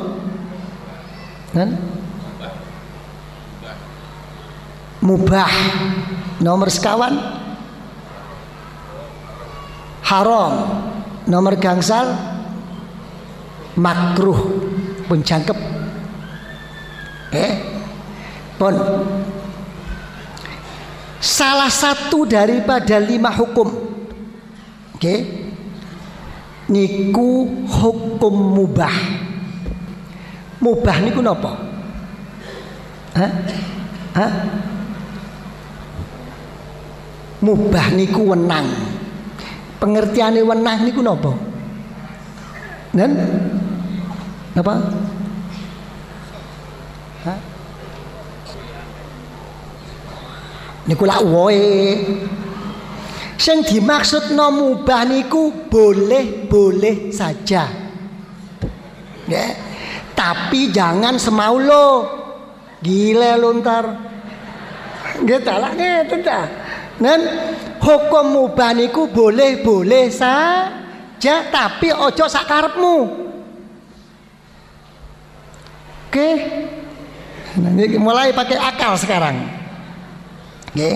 mubah. 5.03 5.51
Nomor 6.41 6.67
sekawan? 6.73 7.13
Haram. 10.03 10.53
Nomor 11.29 11.55
gangsal? 11.61 12.17
Makruh. 13.77 14.41
Pun 15.05 15.19
jangkep. 15.21 15.57
Eh? 17.33 17.51
Pun. 18.57 18.75
Salah 21.23 21.71
satu 21.71 22.27
daripada 22.27 22.99
lima 22.99 23.31
hukum. 23.31 23.69
Oke? 24.93 24.99
Okay? 24.99 25.19
niku 26.71 27.43
hukum 27.67 28.55
mubah 28.55 28.95
mubah 30.63 30.97
niku 31.03 31.19
napa? 31.19 31.51
Hah? 33.19 33.31
Hah? 34.15 34.33
mubah 37.43 37.91
niku 37.91 38.31
wenang. 38.31 38.71
Pengertiane 39.83 40.39
wenang 40.39 40.87
niku 40.87 41.03
napa? 41.03 41.35
Dan 42.95 43.11
apa 44.55 44.73
Hah? 47.27 47.39
niku 50.87 51.03
lak 51.03 51.21
woe. 51.27 51.59
Sing 53.35 53.59
dimaksud 53.67 54.31
mubah 54.31 55.03
niku 55.03 55.67
boleh-boleh 55.67 57.11
saja. 57.11 57.67
Ya 59.27 59.62
tapi 60.23 60.71
jangan 60.71 61.19
semau 61.19 61.59
lo. 61.59 61.87
Gile 62.79 63.35
lontar 63.39 64.13
gitu 65.23 65.51
lah 65.55 65.71
gitu 65.71 66.19
dah 66.19 66.45
dan 66.99 67.19
hukum 67.79 68.25
mubah 68.33 68.75
niku 68.75 69.07
boleh-boleh 69.07 70.11
saja 70.11 71.35
tapi 71.47 71.95
ojo 71.95 72.25
sakarepmu 72.27 72.97
oke? 76.09 76.29
Nanti 77.53 78.01
mulai 78.01 78.33
pakai 78.33 78.57
akal 78.57 78.97
sekarang. 78.97 79.45
Oke? 80.73 80.89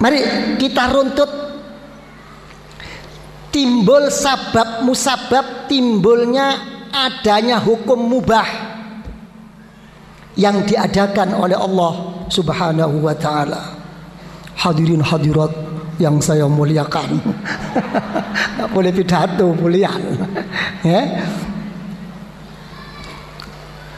Mari 0.00 0.18
kita 0.56 0.88
runtut. 0.88 1.28
Timbul 3.52 4.08
sabab 4.08 4.88
musabab 4.88 5.68
timbulnya 5.68 6.77
adanya 6.92 7.60
hukum 7.60 7.98
mubah 7.98 8.48
yang 10.38 10.62
diadakan 10.62 11.34
oleh 11.34 11.58
Allah 11.58 12.24
Subhanahu 12.30 13.02
wa 13.02 13.14
taala. 13.16 13.62
Hadirin 14.58 15.02
hadirat 15.02 15.54
yang 15.98 16.22
saya 16.22 16.46
muliakan. 16.46 17.18
Nggak 18.58 18.70
boleh 18.70 18.90
pidato 18.94 19.46
mulian 19.54 20.02
ya. 20.86 21.26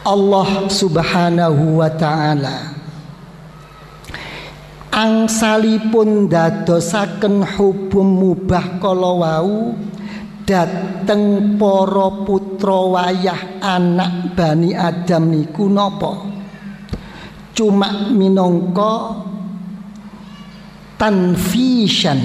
Allah 0.01 0.65
subhanahu 0.73 1.77
wa 1.77 1.93
ta'ala. 1.93 2.73
Angsalipun 4.91 6.27
dadosaken 6.27 7.45
hukum 7.45 8.05
mubah 8.09 8.81
kala 8.81 9.13
wau 9.13 9.77
dateng 10.51 11.55
para 11.55 12.27
putra 12.27 12.91
wayah 12.91 13.63
anak 13.63 14.35
Bani 14.35 14.75
Adam 14.75 15.31
niku 15.31 15.71
napa? 15.71 16.27
Cuma 17.55 18.11
minangka 18.11 19.23
tanfishan 20.99 22.19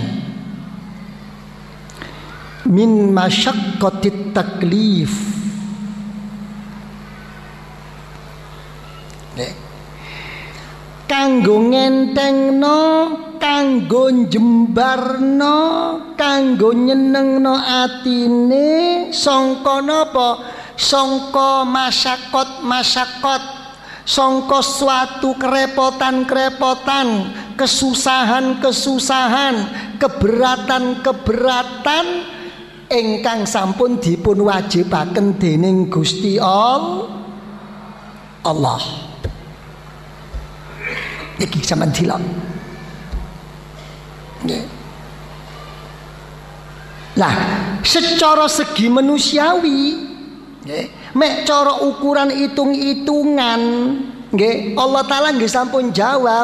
min 2.66 3.14
masyaqqatit 3.14 4.34
taklif. 4.34 5.14
Kanggo 11.06 11.62
ngentengno 11.70 12.82
kanggo 13.40 14.12
jembarno 14.28 15.56
kanggo 16.20 16.74
nyenengno 16.74 17.56
atine 17.56 19.08
sangka 19.12 19.82
napa? 19.82 20.38
Sangka 20.76 21.64
masyakot-masyakot 21.64 23.40
sangka 24.04 24.60
suatu 24.60 25.32
kerepotan-kerepotan 25.40 27.32
kesusahan-kesusahan 27.56 29.56
keberatan-keberatan 29.98 32.06
ingkang 32.92 33.48
sampun 33.48 34.04
dipun 34.04 34.44
wajibaken 34.46 35.40
dening 35.40 35.90
Gusti 35.90 36.36
Allah. 36.36 38.84
Iki 41.36 41.60
sampean 41.64 41.92
Lah, 47.16 47.36
secara 47.80 48.52
segi 48.52 48.92
manusiawi, 48.92 49.82
nggih, 50.68 51.16
mek 51.16 51.48
cara 51.48 51.80
ukuran 51.80 52.28
hitung-hitungan, 52.28 53.62
nggih, 54.36 54.76
Allah 54.76 55.04
taala 55.08 55.32
nggih 55.32 55.48
sampun 55.48 55.96
jawab, 55.96 56.44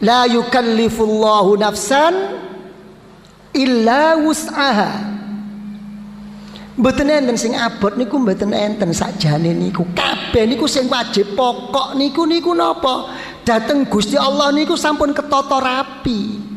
la 0.00 0.24
yukallifullahu 0.24 1.60
nafsan 1.60 2.40
illa 3.52 4.16
wus'aha. 4.16 5.20
Mboten 6.78 7.10
enten 7.10 7.34
sing 7.34 7.58
abot 7.58 7.98
niku 7.98 8.22
mboten 8.22 8.54
enten 8.54 8.94
sakjane 8.94 9.50
niku. 9.50 9.82
Kabeh 9.98 10.46
niku 10.46 10.70
sing 10.70 10.86
wajib 10.86 11.34
pokok 11.34 11.98
niku 11.98 12.22
niku 12.22 12.54
napa? 12.54 13.10
Dateng 13.42 13.82
Gusti 13.90 14.14
Allah 14.14 14.54
niku 14.54 14.78
sampun 14.78 15.10
ketata 15.10 15.58
rapi. 15.58 16.47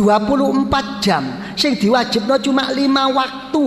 24 0.00 1.04
jam 1.04 1.24
sing 1.52 1.76
diwajibno 1.76 2.40
cuma 2.40 2.72
5 2.72 2.88
waktu. 3.12 3.64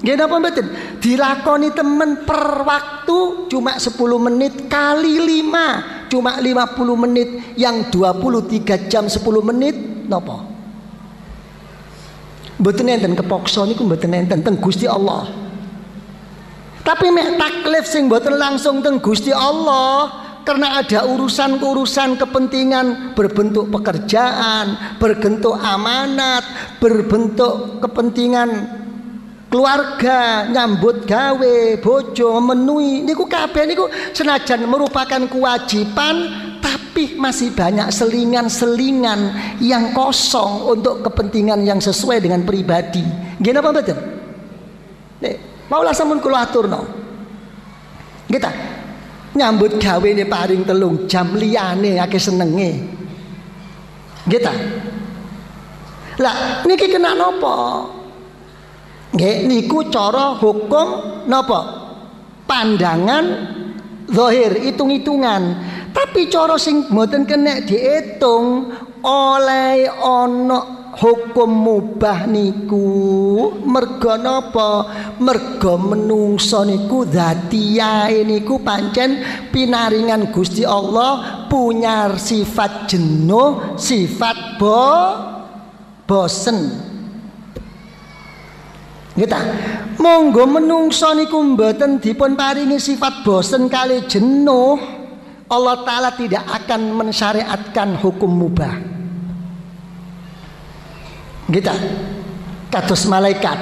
Nggih 0.00 0.16
napa 0.16 0.36
mboten? 0.40 0.66
Dilakoni 1.00 1.68
temen 1.76 2.24
per 2.24 2.64
waktu 2.64 3.48
cuma 3.48 3.76
10 3.76 3.96
menit 4.20 4.68
kali 4.68 5.16
5 5.44 6.12
cuma 6.12 6.40
50 6.40 7.04
menit 7.08 7.28
yang 7.56 7.88
23 7.88 8.92
jam 8.92 9.08
10 9.08 9.20
menit 9.40 9.76
napa? 10.08 10.44
Mboten 12.60 12.92
enten 12.92 13.16
kepokso 13.16 13.64
niku 13.64 13.88
mboten 13.88 14.12
enten 14.12 14.44
teng 14.44 14.60
Gusti 14.60 14.84
Allah. 14.84 15.28
Tapi 16.84 17.08
mek 17.12 17.40
taklif 17.40 17.84
sing 17.88 18.08
mboten 18.08 18.36
langsung 18.36 18.84
teng 18.84 19.00
Gusti 19.00 19.32
Allah 19.32 20.29
karena 20.50 20.82
ada 20.82 21.06
urusan-urusan 21.06 22.18
kepentingan 22.18 23.14
berbentuk 23.14 23.70
pekerjaan, 23.70 24.98
berbentuk 24.98 25.54
amanat, 25.54 26.42
berbentuk 26.82 27.78
kepentingan 27.78 28.66
keluarga, 29.46 30.50
nyambut 30.50 31.06
gawe, 31.06 31.78
bojo, 31.78 32.34
memenuhi 32.42 33.06
niku 33.06 33.30
kabeh 33.30 33.62
niku 33.62 33.86
senajan 34.10 34.66
merupakan 34.66 35.22
kewajiban 35.30 36.16
tapi 36.58 37.14
masih 37.14 37.54
banyak 37.54 37.86
selingan-selingan 37.94 39.30
yang 39.62 39.94
kosong 39.94 40.66
untuk 40.66 41.06
kepentingan 41.06 41.62
yang 41.62 41.78
sesuai 41.78 42.18
dengan 42.18 42.42
pribadi. 42.42 43.06
Gini 43.38 43.54
apa 43.54 43.70
betul? 43.70 43.98
Nih, 45.22 45.38
maulah 45.70 45.94
sampun 45.94 46.18
kula 46.18 46.42
aturno. 46.42 46.82
Kita 48.26 48.79
nyambut 49.34 49.78
gawe 49.78 50.08
ini 50.08 50.26
paring 50.26 50.62
telung 50.66 51.06
jam 51.06 51.34
liyane 51.34 51.98
akeh 52.02 52.18
senenge. 52.18 52.72
Kita. 54.26 54.54
Lah 56.20 56.62
niki 56.66 56.86
kena 56.90 57.16
nopo? 57.16 57.56
Nggih 59.16 59.46
niku 59.46 59.88
cara 59.90 60.36
hukum 60.38 60.88
nopo? 61.26 61.60
Pandangan 62.46 63.24
zahir 64.10 64.58
hitung-hitungan. 64.58 65.42
Tapi 65.90 66.30
cara 66.30 66.54
sing 66.58 66.86
mboten 66.90 67.26
kena 67.26 67.62
diitung 67.62 68.70
oleh 69.02 69.90
ana 69.90 70.79
hukum 71.00 71.48
mubah 71.48 72.28
niku. 72.28 72.84
Merga 73.64 74.20
napa? 74.20 74.70
Merga 75.16 75.80
menungso 75.80 76.62
niku 76.68 77.08
dzatiyae 77.08 78.22
niku 78.28 78.60
pancen 78.60 79.24
pinaringan 79.48 80.28
Gusti 80.28 80.62
Allah 80.62 81.48
punya 81.48 82.12
sifat 82.20 82.86
jenuh 82.86 83.80
sifat 83.80 84.60
bo 84.60 84.84
bosen. 86.04 86.88
Kita 89.10 89.40
monggo 89.98 90.46
menungso 90.46 91.12
niku 91.16 91.40
mboten 91.42 91.98
dipun 91.98 92.38
paringi 92.38 92.78
sifat 92.78 93.26
bosen 93.26 93.66
kali 93.66 94.06
jenuh 94.06 94.78
Allah 95.50 95.82
taala 95.82 96.14
tidak 96.14 96.46
akan 96.46 96.94
mensyariatkan 96.94 97.98
hukum 97.98 98.30
mubah 98.30 98.89
kita 101.50 101.74
kados 102.70 103.04
malaikat. 103.10 103.58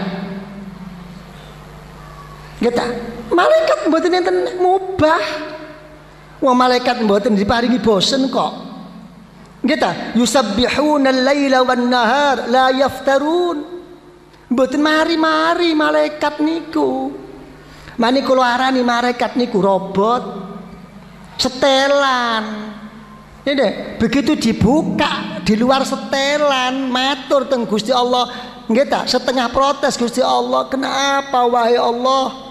Kita 2.61 2.85
malaikat 3.33 3.79
mboten 3.88 4.12
enten 4.18 4.37
mubah 4.61 5.24
wong 6.44 6.57
malaikat 6.57 7.01
mboten 7.03 7.35
diparingi 7.35 7.81
bosen 7.81 8.29
kok. 8.29 8.53
Kita 9.64 10.14
yusabbihuna 10.14 11.11
al-laila 11.11 11.59
wan 11.66 11.85
nahar 11.90 12.37
la 12.46 12.70
yaftarun. 12.70 13.59
Mboten 14.48 14.81
mari-mari 14.81 15.77
malaikat 15.77 16.40
niku. 16.40 17.12
Mani 17.98 18.22
kula 18.22 18.55
arani 18.55 18.81
malaikat 18.81 19.35
niku 19.35 19.59
robot. 19.61 20.22
Setelan. 21.37 22.44
Ini 23.44 23.96
begitu 24.01 24.35
dibuka 24.35 25.28
di 25.48 25.56
luar 25.56 25.80
setelan 25.80 26.92
matur 26.92 27.48
teng 27.48 27.64
Gusti 27.64 27.88
Allah 27.88 28.28
nggih 28.68 29.08
setengah 29.08 29.48
protes 29.48 29.96
Gusti 29.96 30.20
Allah 30.20 30.68
kenapa 30.68 31.48
wahai 31.48 31.80
Allah 31.80 32.44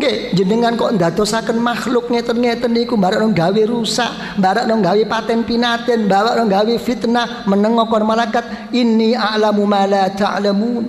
Nggih, 0.00 0.32
jenengan 0.32 0.80
kok 0.80 0.96
ndadosaken 0.96 1.60
makhluk 1.60 2.08
ngeten-ngeten 2.08 2.72
niku 2.72 2.96
nong 2.96 3.36
gawe 3.36 3.62
rusak, 3.68 4.40
nong 4.40 4.80
gawe 4.80 5.02
paten 5.04 5.44
pinaten, 5.44 6.08
nong 6.08 6.48
gawe 6.48 6.74
fitnah, 6.80 7.44
menengo 7.44 7.84
kon 7.84 8.08
malaikat, 8.08 8.72
inni 8.72 9.12
a'lamu 9.12 9.68
ma 9.68 9.84
la 9.84 10.08
ta'lamun. 10.08 10.88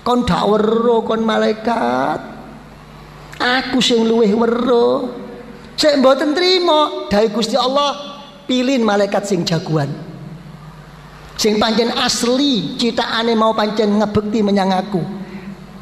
Kon 0.00 0.24
dak 0.24 0.48
weruh 0.48 1.04
kon 1.04 1.28
malaikat. 1.28 2.24
Aku 3.42 3.84
sing 3.84 4.08
luweh 4.08 4.32
weruh. 4.32 5.04
Sik 5.76 6.00
mboten 6.00 6.32
trima 6.32 7.10
dawuh 7.12 7.36
Gusti 7.36 7.58
Allah, 7.58 8.13
pilih 8.44 8.80
malaikat 8.84 9.24
sing 9.24 9.42
jagoan. 9.44 9.88
Sing 11.34 11.58
pancen 11.58 11.90
asli, 11.98 12.78
citaane 12.78 13.34
mau 13.34 13.52
pancen 13.52 13.98
ngebekti 13.98 14.40
menyang 14.40 14.70
aku. 14.70 15.02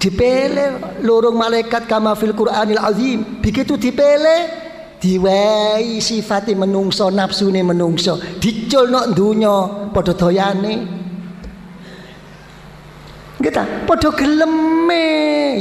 Dipele 0.01 0.99
lorong 1.05 1.39
malaikat 1.39 1.87
kama 1.87 2.19
fil 2.19 2.35
Qur'anil 2.35 2.81
azim. 2.81 3.39
Begitu 3.39 3.79
dipele 3.79 4.51
diwehi 4.99 6.03
sifati 6.03 6.59
menungso 6.59 7.07
nafsune 7.13 7.63
menungso. 7.63 8.19
Dicul 8.43 8.91
nok 8.91 9.07
dunya 9.15 9.55
padha 9.95 10.13
doyane. 10.19 10.75
Kita 13.39 13.87
padha 13.87 14.11
geleme. 14.19 15.07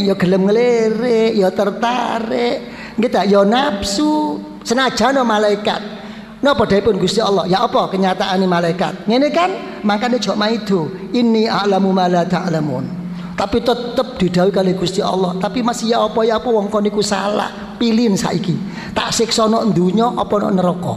Ya 0.02 0.18
gelem 0.18 0.50
ngelirik 0.50 1.38
ya 1.38 1.54
tertarik. 1.54 2.58
Kita 2.98 3.30
ya 3.30 3.46
nafsu. 3.46 4.42
Senajan 4.66 5.22
malaikat 5.22 6.01
Napa 6.42 6.66
pun 6.66 6.98
Gusti 6.98 7.22
Allah? 7.22 7.46
Ya 7.46 7.62
apa 7.62 7.86
kenyataan 7.86 8.42
malaikat? 8.50 9.06
Ngene 9.06 9.30
kan? 9.30 9.50
Makanya 9.86 10.18
jok 10.18 10.38
maidu. 10.38 10.90
Ini 11.14 11.46
a'lamu 11.46 11.94
ma 11.94 12.10
la 12.10 12.26
tapi 13.42 13.58
tetap 13.64 14.22
didhawuhi 14.22 14.54
kali 14.54 14.72
Gusti 14.78 15.02
Allah 15.02 15.34
tapi 15.42 15.66
masih 15.66 15.98
ya 15.98 16.06
apa 16.06 16.22
ya 16.22 16.38
apa 16.38 16.46
wong 16.46 16.70
kon 16.70 16.86
iku 16.86 17.02
salah 17.02 17.74
pilih 17.82 18.14
saiki 18.14 18.54
tak 18.94 19.10
siksa 19.10 19.50
no 19.50 19.66
apa 19.66 20.34
no 20.38 20.48
neraka 20.54 20.96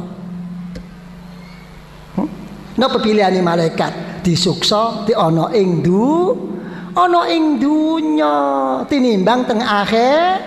hmm? 2.20 2.28
napa 2.76 3.00
pilihane 3.00 3.40
malaikat 3.40 4.20
disuksa 4.20 5.08
di 5.08 5.16
ana 5.16 5.56
ing 5.56 5.80
du 5.80 6.36
ana 6.92 7.24
ing 7.32 7.56
dunya 7.56 8.36
tinimbang 8.92 9.48
teng 9.48 9.64
akhir 9.64 10.44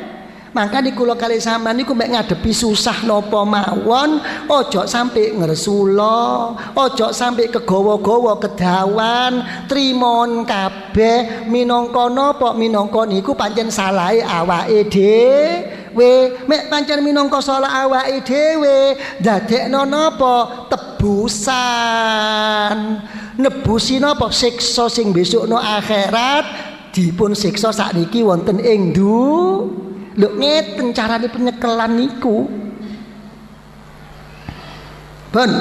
maka 0.57 0.81
di 0.81 0.89
kula 0.89 1.13
kali 1.13 1.37
sama 1.37 1.69
niku 1.69 1.93
mek 1.93 2.17
ngadepi 2.17 2.49
susah 2.49 3.05
nopo 3.05 3.45
mawon 3.45 4.17
ojo 4.49 4.89
sampai 4.89 5.37
ngersula 5.37 6.57
ojo 6.73 7.13
sampai 7.13 7.45
kegawa-gawa 7.53 8.41
kedawan 8.41 9.45
trimon 9.69 10.49
kabeh 10.49 11.45
minangka 11.45 12.09
napa 12.09 12.57
minangka 12.57 13.05
niku 13.05 13.37
pancen 13.37 13.69
salahe 13.69 14.25
awake 14.25 14.89
dhewe. 14.89 16.33
Mek 16.49 16.73
pancen 16.73 17.05
minangka 17.05 17.37
salah 17.37 17.85
awake 17.85 18.25
dhewe 18.25 18.97
dadekno 19.21 19.85
napa? 19.85 20.65
Tebusan. 20.73 21.57
Nebusi 23.37 24.01
napa? 24.01 24.33
Siksa 24.33 24.89
sing 24.89 25.13
besok 25.13 25.45
no 25.45 25.61
akhirat 25.61 26.45
dipun 26.97 27.37
siksa 27.37 27.69
sakniki 27.69 28.25
wonten 28.25 28.57
ing 28.57 28.89
du 28.89 29.85
Lho 30.17 30.33
ngeten 30.33 30.97
carane 30.97 31.29
penyekelan 31.29 31.91
niku. 31.93 32.49
Ben. 35.29 35.51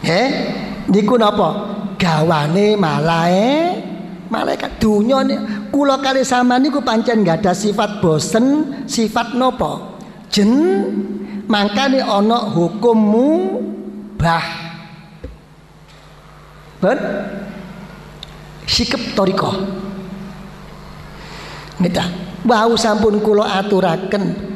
He? 0.00 0.22
Niku 0.88 1.20
napa? 1.20 1.68
Gawane 2.00 2.80
malae 2.80 3.76
malaikat 4.32 4.80
dunya 4.80 5.20
kula 5.68 6.00
kali 6.00 6.24
sama 6.24 6.56
niku 6.56 6.80
pancen 6.80 7.20
nggak 7.20 7.44
ada 7.44 7.52
sifat 7.52 8.00
bosen, 8.00 8.72
sifat 8.88 9.36
nopo? 9.36 10.00
Jen 10.32 10.50
mangkane 11.44 12.00
ana 12.00 12.48
hukummu 12.48 13.28
bah. 14.16 14.72
Ben 16.80 16.96
sikep 18.64 19.12
toriko. 19.12 19.52
Nita 21.76 22.29
Wau 22.44 22.72
sampun 22.76 23.20
kula 23.20 23.60
aturaken. 23.60 24.48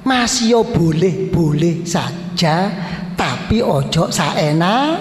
Masih 0.00 0.64
boleh 0.64 1.28
boleh 1.28 1.84
saja 1.84 2.72
tapi 3.16 3.60
ojo 3.60 4.08
saena. 4.08 4.96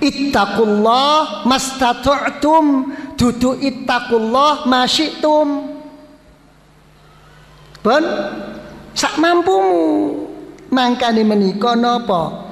Ittaqullah 0.00 1.44
mastata'tum 1.44 2.64
dudu 3.12 3.60
ittaqullah 3.60 4.64
masyitum 4.64 5.68
pun 7.84 8.04
sak 8.96 9.20
mampumu. 9.20 9.84
Mangkane 10.70 11.26
menika 11.26 11.74
napa? 11.74 12.48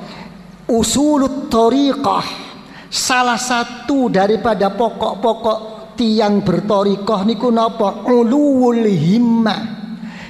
Usulut 0.69 1.49
tariqah 1.49 2.27
salah 2.93 3.41
satu 3.41 4.13
daripada 4.13 4.69
pokok-pokok 4.75 5.78
tiang 5.99 6.47
bertorikoh 6.47 7.27
niku 7.27 7.51
napa? 7.51 8.07
Uluwul 8.07 8.87
himmah 8.87 9.79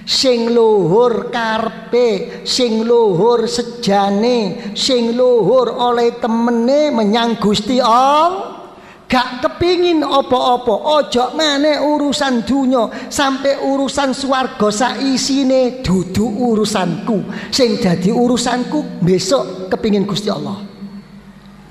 sing 0.09 0.49
luhur 0.57 1.29
karpe 1.29 2.41
sing 2.49 2.81
luhur 2.81 3.45
sejane 3.45 4.73
sing 4.73 5.13
luhur 5.13 5.69
oleh 5.69 6.17
temene 6.17 6.89
menyang 6.89 7.37
Gusti 7.37 7.77
Allah 7.77 8.57
gak 9.05 9.45
kepingin 9.45 10.01
opo-opo 10.05 11.01
ojo 11.01 11.37
mana 11.37 11.81
urusan 11.85 12.45
dunya 12.45 12.89
sampai 13.13 13.61
urusan 13.61 14.13
swarga 14.13 14.69
saisine 14.69 15.81
dudu 15.81 16.29
urusanku. 16.29 17.25
Sing 17.49 17.81
jadi 17.81 18.13
urusanku 18.13 19.01
besok 19.01 19.73
kepingin 19.73 20.05
Gusti 20.05 20.29
Allah. 20.29 20.61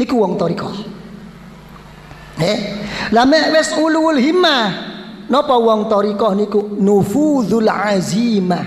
Iku 0.02 0.18
wong 0.18 0.34
torikoh 0.34 0.97
Eh, 2.38 2.58
lah 3.10 3.26
mek 3.26 3.50
wis 3.50 3.74
ulul 3.74 4.22
himmah. 4.22 4.66
Napa 5.28 5.58
wong 5.60 5.92
thariqah 5.92 6.38
niku 6.38 6.80
nufuzul 6.80 7.68
azimah. 7.68 8.64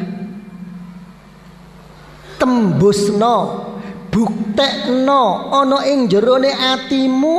Tembusno, 2.37 3.37
buktekno 4.11 5.53
ana 5.55 5.87
ing 5.89 6.11
jerone 6.11 6.53
atimu 6.53 7.37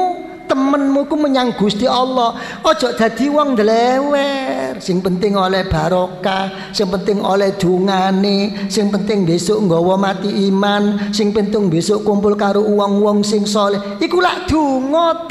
temenmu 0.50 1.06
ku 1.06 1.16
menyang 1.20 1.54
Gusti 1.54 1.86
Allah. 1.86 2.34
Ojo 2.66 2.96
dadi 2.98 3.30
wong 3.30 3.54
dlewer. 3.54 4.80
Sing 4.82 5.04
penting 5.04 5.38
oleh 5.38 5.70
barokah, 5.70 6.74
sing 6.74 6.90
penting 6.90 7.22
oleh 7.22 7.54
dungane, 7.60 8.68
sing 8.72 8.90
penting 8.90 9.28
besok 9.28 9.62
nggawa 9.68 10.00
mati 10.00 10.32
iman, 10.50 11.14
sing 11.14 11.30
penting 11.30 11.70
besok 11.70 12.02
kumpul 12.02 12.34
karo 12.34 12.66
wong-wong 12.66 13.22
sing 13.22 13.46
soleh. 13.46 14.00
Iku 14.02 14.18
lak 14.18 14.50
donga 14.50 15.30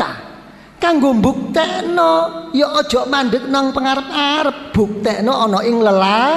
kanggo 0.81 1.13
mbuktekno 1.13 2.13
ya 2.57 2.73
aja 2.81 3.05
mandek 3.05 3.47
nang 3.47 3.71
pengarep-arep. 3.71 4.73
Buktekno 4.73 5.33
ana 5.37 5.61
ing 5.63 5.77
lelah 5.85 6.35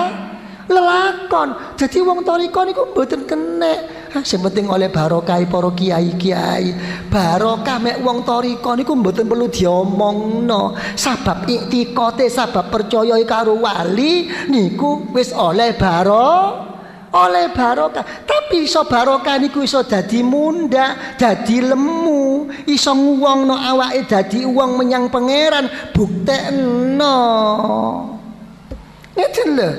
lelakon. 0.67 1.79
Jadi 1.79 2.03
wong 2.03 2.27
toriko 2.27 2.61
niku 2.67 2.91
mboten 2.91 3.23
kenek 3.23 3.79
sing 4.21 4.43
penting 4.45 4.69
oleh 4.69 4.91
barokah 4.91 5.41
para 5.47 5.69
kiai-kiai. 5.73 6.75
Barokah 7.09 7.79
mek 7.79 7.97
wong 8.03 8.21
toriko 8.27 8.75
niku 8.75 8.93
mboten 8.93 9.25
perlu 9.25 9.47
diomongno. 9.47 10.75
Sabab 10.99 11.47
iktikote 11.47 12.27
sabab 12.27 12.69
percaya 12.69 13.15
karo 13.23 13.57
wali 13.63 14.27
niku 14.51 15.07
wis 15.15 15.31
oleh 15.31 15.73
baro 15.79 16.72
oleh 17.13 17.53
barokah 17.53 18.25
tapi 18.25 18.65
iso 18.65 18.81
barokah 18.89 19.37
niku 19.37 19.61
iso 19.61 19.85
dadi 19.85 20.25
munda 20.25 21.15
dadi 21.17 21.61
lemu. 21.61 22.49
Iso 22.65 22.91
nguwongno 22.93 23.53
awake 23.53 24.09
dadi 24.09 24.41
uang 24.43 24.81
menyang 24.81 25.07
pangeran 25.13 25.93
buktekno 25.93 27.17
ngeten 29.13 29.49
lho. 29.53 29.69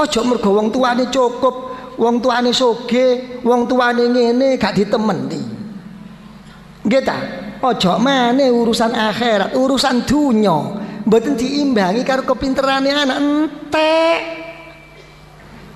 Aja 0.00 0.20
mergo 0.24 0.50
wong 0.56 0.72
tuane 0.72 1.06
cukup 1.12 1.56
wong 2.00 2.24
tuane 2.24 2.50
soge 2.56 3.38
wong 3.44 3.68
tuane 3.68 4.08
ngene 4.08 4.56
gak 4.56 4.74
ditemeni. 4.74 5.42
Nggih 6.82 7.02
ta? 7.04 7.18
Aja 7.60 8.00
maneh 8.00 8.48
urusan 8.48 8.96
akhirat 8.96 9.52
urusan 9.52 10.08
dunya 10.08 10.56
mboten 11.04 11.36
diimbangi 11.36 12.00
karo 12.04 12.24
kepinterane 12.24 12.88
anak 12.88 13.18
entek 13.20 14.20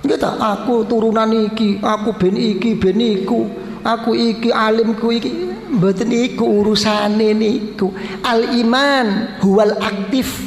Gitu, 0.05 0.29
aku 0.37 0.85
turunan 0.85 1.33
iki, 1.33 1.81
aku 1.81 2.13
ben 2.13 2.37
iki, 2.37 2.77
ben 2.77 3.01
iku, 3.01 3.49
aku 3.81 4.13
iki 4.13 4.53
alimku 4.53 5.09
iki. 5.09 5.31
Mboten 5.65 6.13
iku 6.13 6.45
urusane 6.45 7.33
niku. 7.33 7.89
Al 8.21 8.53
iman 8.53 9.37
huwal 9.41 9.75
aktif. 9.81 10.45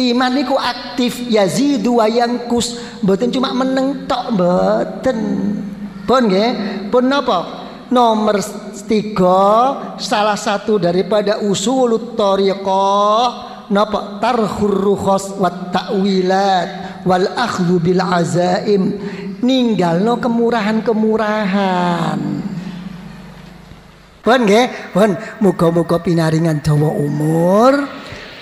Iman 0.00 0.32
niku 0.32 0.56
aktif 0.56 1.28
yazidu 1.28 2.00
wa 2.00 2.08
yangkus. 2.08 2.80
Mboten 3.04 3.28
cuma 3.28 3.52
meneng 3.52 4.08
tok 4.08 4.32
mboten. 4.32 5.18
Pun 6.08 6.22
nggih? 6.26 6.50
Pun 6.88 7.04
napa? 7.04 7.68
Nomor 7.86 8.42
tiga 8.86 9.94
salah 9.98 10.34
satu 10.34 10.78
daripada 10.78 11.38
usul 11.42 12.18
tariqah 12.18 13.28
napa 13.70 14.18
tarhur 14.22 14.94
wat 15.38 15.70
ta'wilat 15.74 16.85
wal 17.06 17.30
akhdhu 17.38 17.78
bil 17.78 18.02
azaim. 18.02 18.98
Ninggalno 19.40 20.18
kemurahan-kemurahan. 20.18 22.18
Pun 24.26 24.40
nggih, 24.42 24.90
pun. 24.90 25.14
Muga-muga 25.38 26.02
pinaringan 26.02 26.58
dawa 26.58 26.90
umur, 26.90 27.86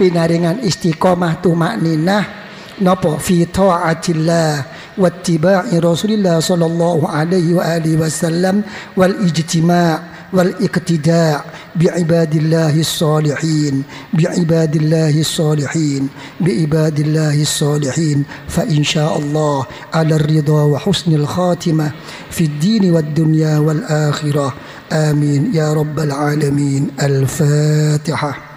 pinaringan 0.01 0.65
istiqomah 0.65 1.45
tumakninah 1.45 2.45
napa 2.81 3.21
fi 3.21 3.47
taatillah 3.47 4.67
wattiba'i 4.99 5.79
Rasulillah 5.79 6.43
sallallahu 6.43 7.07
alaihi 7.07 7.55
wa 7.55 7.63
alihi 7.63 7.99
wasallam 7.99 8.67
wal 8.99 9.15
ijtima' 9.23 10.14
والاقتداء 10.35 11.45
بعباد 11.77 12.35
الله 12.35 12.81
الصالحين 12.81 13.83
بعباد 14.15 14.77
الله 14.77 15.21
الصالحين 15.21 16.09
بعباد 16.41 17.01
الله 17.01 17.43
الصالحين. 17.43 18.25
فإن 18.49 18.85
شاء 18.85 19.19
الله 19.19 19.67
على 19.95 20.17
الرضا 20.17 20.63
وحسن 20.63 21.15
الخاتمة 21.15 21.91
في 22.31 22.45
الدين 22.45 22.91
والدنيا 22.91 23.59
والآخرة. 23.59 24.55
آمين. 24.93 25.55
يا 25.55 25.73
رب 25.73 26.01
العالمين. 26.01 26.89
الفاتحة. 27.03 28.54